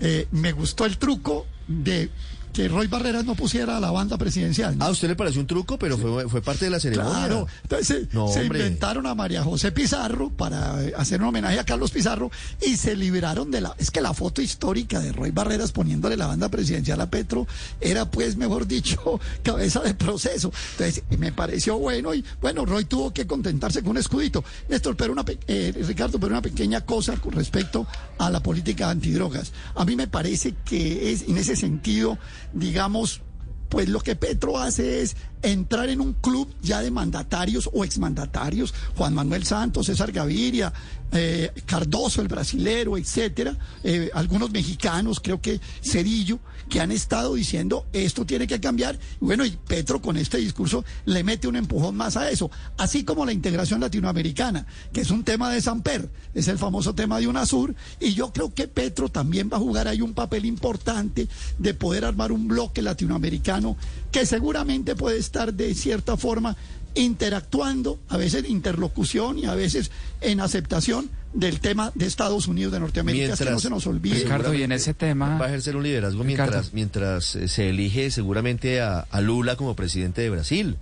eh, 0.00 0.26
me 0.30 0.52
gustó 0.52 0.86
el 0.86 0.98
truco 0.98 1.46
de 1.66 2.10
que 2.54 2.68
Roy 2.68 2.86
Barreras 2.86 3.24
no 3.24 3.34
pusiera 3.34 3.76
a 3.76 3.80
la 3.80 3.90
banda 3.90 4.16
presidencial. 4.16 4.76
Ah, 4.78 4.86
a 4.86 4.90
usted 4.90 5.08
le 5.08 5.16
pareció 5.16 5.40
un 5.40 5.46
truco, 5.46 5.76
pero 5.76 5.98
fue, 5.98 6.28
fue 6.28 6.40
parte 6.40 6.66
de 6.66 6.70
la 6.70 6.78
ceremonia. 6.78 7.12
Claro, 7.12 7.48
entonces 7.62 8.08
se 8.32 8.44
inventaron 8.44 9.06
a 9.06 9.14
María 9.14 9.42
José 9.42 9.72
Pizarro 9.72 10.30
para 10.30 10.82
eh, 10.84 10.94
hacer 10.96 11.20
un 11.20 11.28
homenaje 11.28 11.58
a 11.58 11.64
Carlos 11.64 11.90
Pizarro 11.90 12.30
y 12.64 12.76
se 12.76 12.94
libraron 12.94 13.50
de 13.50 13.60
la... 13.60 13.74
Es 13.76 13.90
que 13.90 14.00
la 14.00 14.14
foto 14.14 14.40
histórica 14.40 15.00
de 15.00 15.10
Roy 15.10 15.32
Barreras 15.32 15.72
poniéndole 15.72 16.16
la 16.16 16.28
banda 16.28 16.48
presidencial 16.48 17.00
a 17.00 17.10
Petro 17.10 17.48
era 17.80 18.08
pues, 18.08 18.36
mejor 18.36 18.68
dicho, 18.68 19.20
cabeza 19.42 19.80
de 19.80 19.94
proceso. 19.94 20.52
Entonces 20.78 21.02
me 21.18 21.32
pareció 21.32 21.76
bueno 21.78 22.14
y 22.14 22.24
bueno, 22.40 22.64
Roy 22.64 22.84
tuvo 22.84 23.12
que 23.12 23.26
contentarse 23.26 23.82
con 23.82 23.90
un 23.90 23.98
escudito. 23.98 24.44
Néstor, 24.68 24.96
pero 24.96 25.12
una, 25.12 25.24
eh, 25.48 25.74
Ricardo, 25.84 26.20
pero 26.20 26.30
una 26.32 26.42
pequeña 26.42 26.82
cosa 26.82 27.16
con 27.16 27.32
respecto 27.32 27.84
a 28.16 28.30
la 28.30 28.40
política 28.40 28.90
antidrogas. 28.90 29.52
A 29.74 29.84
mí 29.84 29.96
me 29.96 30.06
parece 30.06 30.54
que 30.64 31.10
es 31.10 31.22
en 31.22 31.36
ese 31.36 31.56
sentido 31.56 32.16
digamos, 32.54 33.22
pues 33.68 33.88
lo 33.88 34.00
que 34.00 34.16
Petro 34.16 34.58
hace 34.58 35.02
es 35.02 35.16
entrar 35.44 35.88
en 35.88 36.00
un 36.00 36.14
club 36.14 36.48
ya 36.62 36.80
de 36.80 36.90
mandatarios 36.90 37.68
o 37.72 37.84
exmandatarios, 37.84 38.74
Juan 38.96 39.14
Manuel 39.14 39.44
Santos, 39.44 39.86
César 39.86 40.10
Gaviria, 40.12 40.72
eh, 41.12 41.52
Cardoso, 41.66 42.22
el 42.22 42.28
brasilero, 42.28 42.96
etcétera, 42.96 43.56
eh, 43.84 44.10
algunos 44.14 44.50
mexicanos, 44.50 45.20
creo 45.20 45.40
que 45.40 45.60
Cedillo, 45.82 46.40
que 46.68 46.80
han 46.80 46.90
estado 46.90 47.34
diciendo 47.34 47.86
esto 47.92 48.24
tiene 48.24 48.46
que 48.46 48.58
cambiar. 48.58 48.98
Bueno, 49.20 49.44
y 49.44 49.50
Petro 49.52 50.00
con 50.00 50.16
este 50.16 50.38
discurso 50.38 50.84
le 51.04 51.22
mete 51.22 51.46
un 51.46 51.56
empujón 51.56 51.96
más 51.96 52.16
a 52.16 52.30
eso, 52.30 52.50
así 52.78 53.04
como 53.04 53.24
la 53.24 53.32
integración 53.32 53.80
latinoamericana, 53.80 54.66
que 54.92 55.02
es 55.02 55.10
un 55.10 55.24
tema 55.24 55.50
de 55.50 55.60
Samper, 55.60 56.08
es 56.34 56.48
el 56.48 56.58
famoso 56.58 56.94
tema 56.94 57.20
de 57.20 57.28
UNASUR, 57.28 57.74
y 58.00 58.14
yo 58.14 58.32
creo 58.32 58.52
que 58.52 58.66
Petro 58.66 59.08
también 59.08 59.50
va 59.52 59.58
a 59.58 59.60
jugar 59.60 59.88
ahí 59.88 60.00
un 60.00 60.14
papel 60.14 60.44
importante 60.46 61.28
de 61.58 61.74
poder 61.74 62.04
armar 62.04 62.32
un 62.32 62.48
bloque 62.48 62.82
latinoamericano 62.82 63.76
que 64.10 64.26
seguramente 64.26 64.96
puede 64.96 65.18
estar 65.18 65.33
de 65.34 65.74
cierta 65.74 66.16
forma 66.16 66.56
interactuando, 66.94 67.98
a 68.08 68.16
veces 68.16 68.44
en 68.44 68.52
interlocución 68.52 69.38
y 69.38 69.46
a 69.46 69.54
veces 69.54 69.90
en 70.20 70.40
aceptación 70.40 71.10
del 71.32 71.58
tema 71.58 71.90
de 71.96 72.06
Estados 72.06 72.46
Unidos 72.46 72.72
de 72.72 72.80
Norteamérica, 72.80 73.36
que 73.36 73.50
no 73.50 73.58
se 73.58 73.68
nos 73.68 73.86
olvide. 73.86 74.20
Ricardo, 74.20 74.54
y 74.54 74.62
en 74.62 74.70
ese 74.70 74.94
tema... 74.94 75.36
Va 75.36 75.46
a 75.46 75.48
ejercer 75.48 75.76
un 75.76 75.82
liderazgo 75.82 76.22
mientras, 76.22 76.72
mientras 76.72 77.34
eh, 77.34 77.48
se 77.48 77.70
elige 77.70 78.10
seguramente 78.12 78.80
a, 78.80 79.06
Lula 79.20 79.56
como 79.56 79.74
presidente 79.74 80.22
de 80.22 80.30
Brasil 80.30 80.76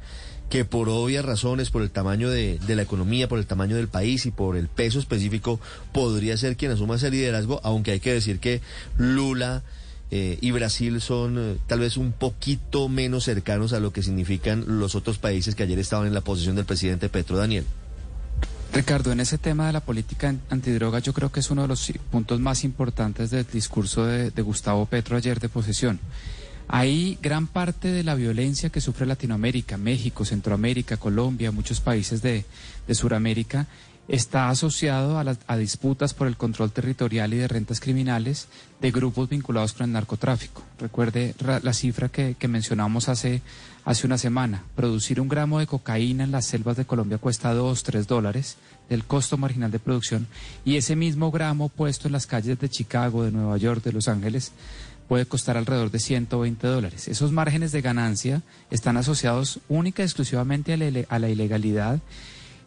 que 0.50 0.66
por 0.66 0.90
obvias 0.90 1.24
razones, 1.24 1.70
por 1.70 1.80
el 1.80 1.90
tamaño 1.90 2.28
de, 2.28 2.58
de, 2.58 2.76
la 2.76 2.82
economía, 2.82 3.26
por 3.26 3.38
el 3.38 3.46
tamaño 3.46 3.74
del 3.74 3.88
país 3.88 4.26
y 4.26 4.30
por 4.30 4.58
el 4.58 4.68
peso 4.68 4.98
específico, 4.98 5.58
podría 5.92 6.36
ser 6.36 6.58
quien 6.58 6.72
asuma 6.72 6.96
ese 6.96 7.10
liderazgo, 7.10 7.62
aunque 7.64 7.92
hay 7.92 8.00
que 8.00 8.12
decir 8.12 8.38
que 8.38 8.60
Lula 8.98 9.62
eh, 10.14 10.36
y 10.42 10.50
Brasil 10.50 11.00
son 11.00 11.38
eh, 11.38 11.56
tal 11.66 11.80
vez 11.80 11.96
un 11.96 12.12
poquito 12.12 12.90
menos 12.90 13.24
cercanos 13.24 13.72
a 13.72 13.80
lo 13.80 13.94
que 13.94 14.02
significan 14.02 14.62
los 14.66 14.94
otros 14.94 15.16
países 15.16 15.54
que 15.54 15.62
ayer 15.62 15.78
estaban 15.78 16.06
en 16.06 16.12
la 16.12 16.20
posición 16.20 16.54
del 16.54 16.66
presidente 16.66 17.08
Petro 17.08 17.38
Daniel. 17.38 17.64
Ricardo, 18.74 19.10
en 19.10 19.20
ese 19.20 19.38
tema 19.38 19.66
de 19.66 19.72
la 19.72 19.80
política 19.80 20.34
antidroga, 20.50 20.98
yo 20.98 21.14
creo 21.14 21.32
que 21.32 21.40
es 21.40 21.50
uno 21.50 21.62
de 21.62 21.68
los 21.68 21.90
puntos 22.10 22.40
más 22.40 22.62
importantes 22.62 23.30
del 23.30 23.46
discurso 23.50 24.04
de, 24.04 24.42
Gustavo 24.42 24.84
Petro 24.84 25.16
ayer 25.16 25.40
de 25.40 25.48
posesión. 25.48 25.98
Ahí 26.68 27.18
gran 27.22 27.46
parte 27.46 27.88
de 27.88 28.04
la 28.04 28.14
violencia 28.14 28.68
que 28.68 28.82
sufre 28.82 29.06
Latinoamérica, 29.06 29.78
México, 29.78 30.26
Centroamérica, 30.26 30.98
Colombia, 30.98 31.52
muchos 31.52 31.80
países 31.80 32.20
de, 32.20 32.44
de 32.86 32.94
Sudamérica, 32.94 33.66
está 34.08 34.50
asociado 34.50 35.18
a, 35.18 35.56
disputas 35.56 36.12
por 36.12 36.26
el 36.26 36.36
control 36.36 36.72
territorial 36.72 37.32
y 37.32 37.38
de 37.38 37.48
rentas 37.48 37.80
criminales 37.80 38.48
de 38.80 38.90
grupos 38.90 39.28
vinculados 39.28 39.72
con 39.72 39.86
el 39.86 39.92
narcotráfico. 39.92 40.62
Recuerde 40.78 41.34
la 41.62 41.72
cifra 41.72 42.08
que, 42.08 42.36
mencionamos 42.48 43.08
hace, 43.08 43.42
hace 43.84 44.06
una 44.06 44.18
semana. 44.18 44.64
Producir 44.74 45.20
un 45.20 45.28
gramo 45.28 45.60
de 45.60 45.66
cocaína 45.66 46.24
en 46.24 46.32
las 46.32 46.46
selvas 46.46 46.76
de 46.76 46.84
Colombia 46.84 47.18
cuesta 47.18 47.54
2, 47.54 47.82
3 47.82 48.06
dólares 48.06 48.56
del 48.88 49.04
costo 49.04 49.36
marginal 49.36 49.70
de 49.70 49.78
producción 49.78 50.26
y 50.64 50.76
ese 50.76 50.96
mismo 50.96 51.30
gramo 51.30 51.68
puesto 51.68 52.08
en 52.08 52.12
las 52.12 52.26
calles 52.26 52.58
de 52.58 52.68
Chicago, 52.68 53.24
de 53.24 53.30
Nueva 53.30 53.56
York, 53.56 53.84
de 53.84 53.92
Los 53.92 54.08
Ángeles, 54.08 54.52
puede 55.08 55.26
costar 55.26 55.56
alrededor 55.56 55.90
de 55.90 56.00
120 56.00 56.66
dólares. 56.66 57.06
Esos 57.06 57.32
márgenes 57.32 57.70
de 57.70 57.82
ganancia 57.82 58.42
están 58.70 58.96
asociados 58.96 59.60
única 59.68 60.02
y 60.02 60.06
exclusivamente 60.06 60.72
a 61.08 61.18
la 61.18 61.28
ilegalidad 61.28 62.00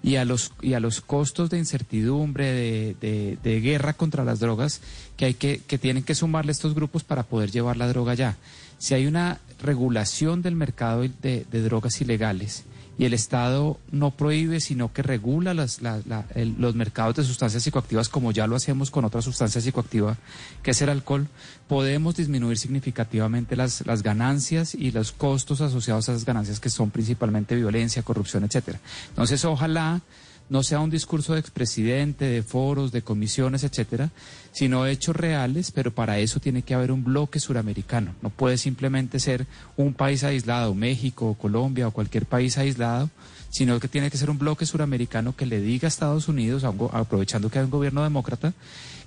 y 0.05 0.17
a 0.17 0.23
los 0.23 0.51
y 0.61 0.73
a 0.73 0.79
los 0.79 1.01
costos 1.01 1.49
de 1.49 1.57
incertidumbre 1.57 2.95
de, 3.01 3.37
de, 3.41 3.59
guerra 3.59 3.93
contra 3.93 4.23
las 4.23 4.39
drogas 4.39 4.81
que 5.17 5.25
hay 5.25 5.33
que 5.33 5.61
que 5.65 5.79
tienen 5.79 6.03
que 6.03 6.13
sumarle 6.13 6.51
estos 6.51 6.75
grupos 6.75 7.03
para 7.03 7.23
poder 7.23 7.49
llevar 7.49 7.75
la 7.75 7.87
droga 7.87 8.11
allá. 8.11 8.37
Si 8.77 8.93
hay 8.93 9.07
una 9.07 9.39
regulación 9.59 10.43
del 10.43 10.55
mercado 10.55 11.01
de, 11.01 11.45
de 11.49 11.61
drogas 11.61 11.99
ilegales 12.01 12.65
y 12.97 13.05
el 13.05 13.13
Estado 13.13 13.77
no 13.91 14.11
prohíbe, 14.11 14.59
sino 14.59 14.93
que 14.93 15.03
regula 15.03 15.53
los 15.53 16.75
mercados 16.75 17.15
de 17.15 17.23
sustancias 17.23 17.63
psicoactivas 17.63 18.09
como 18.09 18.31
ya 18.31 18.47
lo 18.47 18.55
hacemos 18.55 18.91
con 18.91 19.05
otra 19.05 19.21
sustancia 19.21 19.59
psicoactiva, 19.61 20.17
que 20.63 20.71
es 20.71 20.81
el 20.81 20.89
alcohol, 20.89 21.27
podemos 21.67 22.15
disminuir 22.15 22.57
significativamente 22.57 23.55
las, 23.55 23.85
las 23.85 24.03
ganancias 24.03 24.75
y 24.75 24.91
los 24.91 25.11
costos 25.11 25.61
asociados 25.61 26.07
a 26.07 26.13
esas 26.13 26.25
ganancias 26.25 26.59
que 26.59 26.69
son 26.69 26.89
principalmente 26.89 27.55
violencia, 27.55 28.03
corrupción, 28.03 28.43
etcétera. 28.43 28.79
Entonces, 29.09 29.43
ojalá 29.45 30.01
no 30.49 30.63
sea 30.63 30.79
un 30.79 30.89
discurso 30.89 31.33
de 31.33 31.39
expresidente, 31.39 32.25
de 32.25 32.43
foros, 32.43 32.91
de 32.91 33.01
comisiones, 33.01 33.63
etcétera, 33.63 34.11
sino 34.51 34.85
hechos 34.85 35.15
reales, 35.15 35.71
pero 35.71 35.91
para 35.91 36.19
eso 36.19 36.39
tiene 36.39 36.61
que 36.61 36.73
haber 36.73 36.91
un 36.91 37.03
bloque 37.03 37.39
suramericano. 37.39 38.13
No 38.21 38.29
puede 38.29 38.57
simplemente 38.57 39.19
ser 39.19 39.47
un 39.75 39.93
país 39.93 40.23
aislado, 40.23 40.75
México, 40.75 41.35
Colombia 41.39 41.87
o 41.87 41.91
cualquier 41.91 42.25
país 42.25 42.57
aislado, 42.57 43.09
sino 43.49 43.79
que 43.79 43.87
tiene 43.87 44.11
que 44.11 44.17
ser 44.17 44.29
un 44.29 44.37
bloque 44.37 44.65
suramericano 44.65 45.35
que 45.35 45.45
le 45.45 45.61
diga 45.61 45.87
a 45.87 45.89
Estados 45.89 46.27
Unidos, 46.27 46.63
aprovechando 46.63 47.49
que 47.49 47.59
hay 47.59 47.65
un 47.65 47.71
gobierno 47.71 48.03
demócrata, 48.03 48.53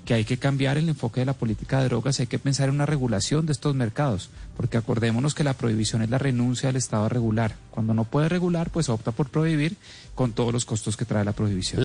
que 0.09 0.15
hay 0.15 0.25
que 0.25 0.39
cambiar 0.39 0.79
el 0.79 0.89
enfoque 0.89 1.21
de 1.21 1.27
la 1.27 1.35
política 1.35 1.81
de 1.83 1.91
drogas, 1.91 2.19
hay 2.19 2.27
que 2.27 2.39
pensar 2.39 2.71
en 2.71 2.77
una 2.77 2.87
regulación 2.87 3.45
de 3.45 3.53
estos 3.53 3.75
mercados, 3.75 4.31
porque 4.57 4.79
acordémonos 4.79 5.35
que 5.35 5.45
la 5.45 5.53
prohibición 5.53 6.01
es 6.01 6.09
la 6.09 6.17
renuncia 6.17 6.71
del 6.71 6.77
Estado 6.77 7.05
a 7.05 7.09
regular. 7.11 7.57
Cuando 7.71 7.93
no 7.93 8.05
puede 8.05 8.31
regular, 8.31 8.71
pues 8.71 8.89
opta 8.89 9.13
por 9.13 9.29
prohibir 9.29 9.77
con 10.15 10.33
todos 10.33 10.51
los 10.51 10.65
costos 10.65 10.97
que 10.97 11.05
trae 11.05 11.27
la 11.27 11.35
prohibición. 11.35 11.77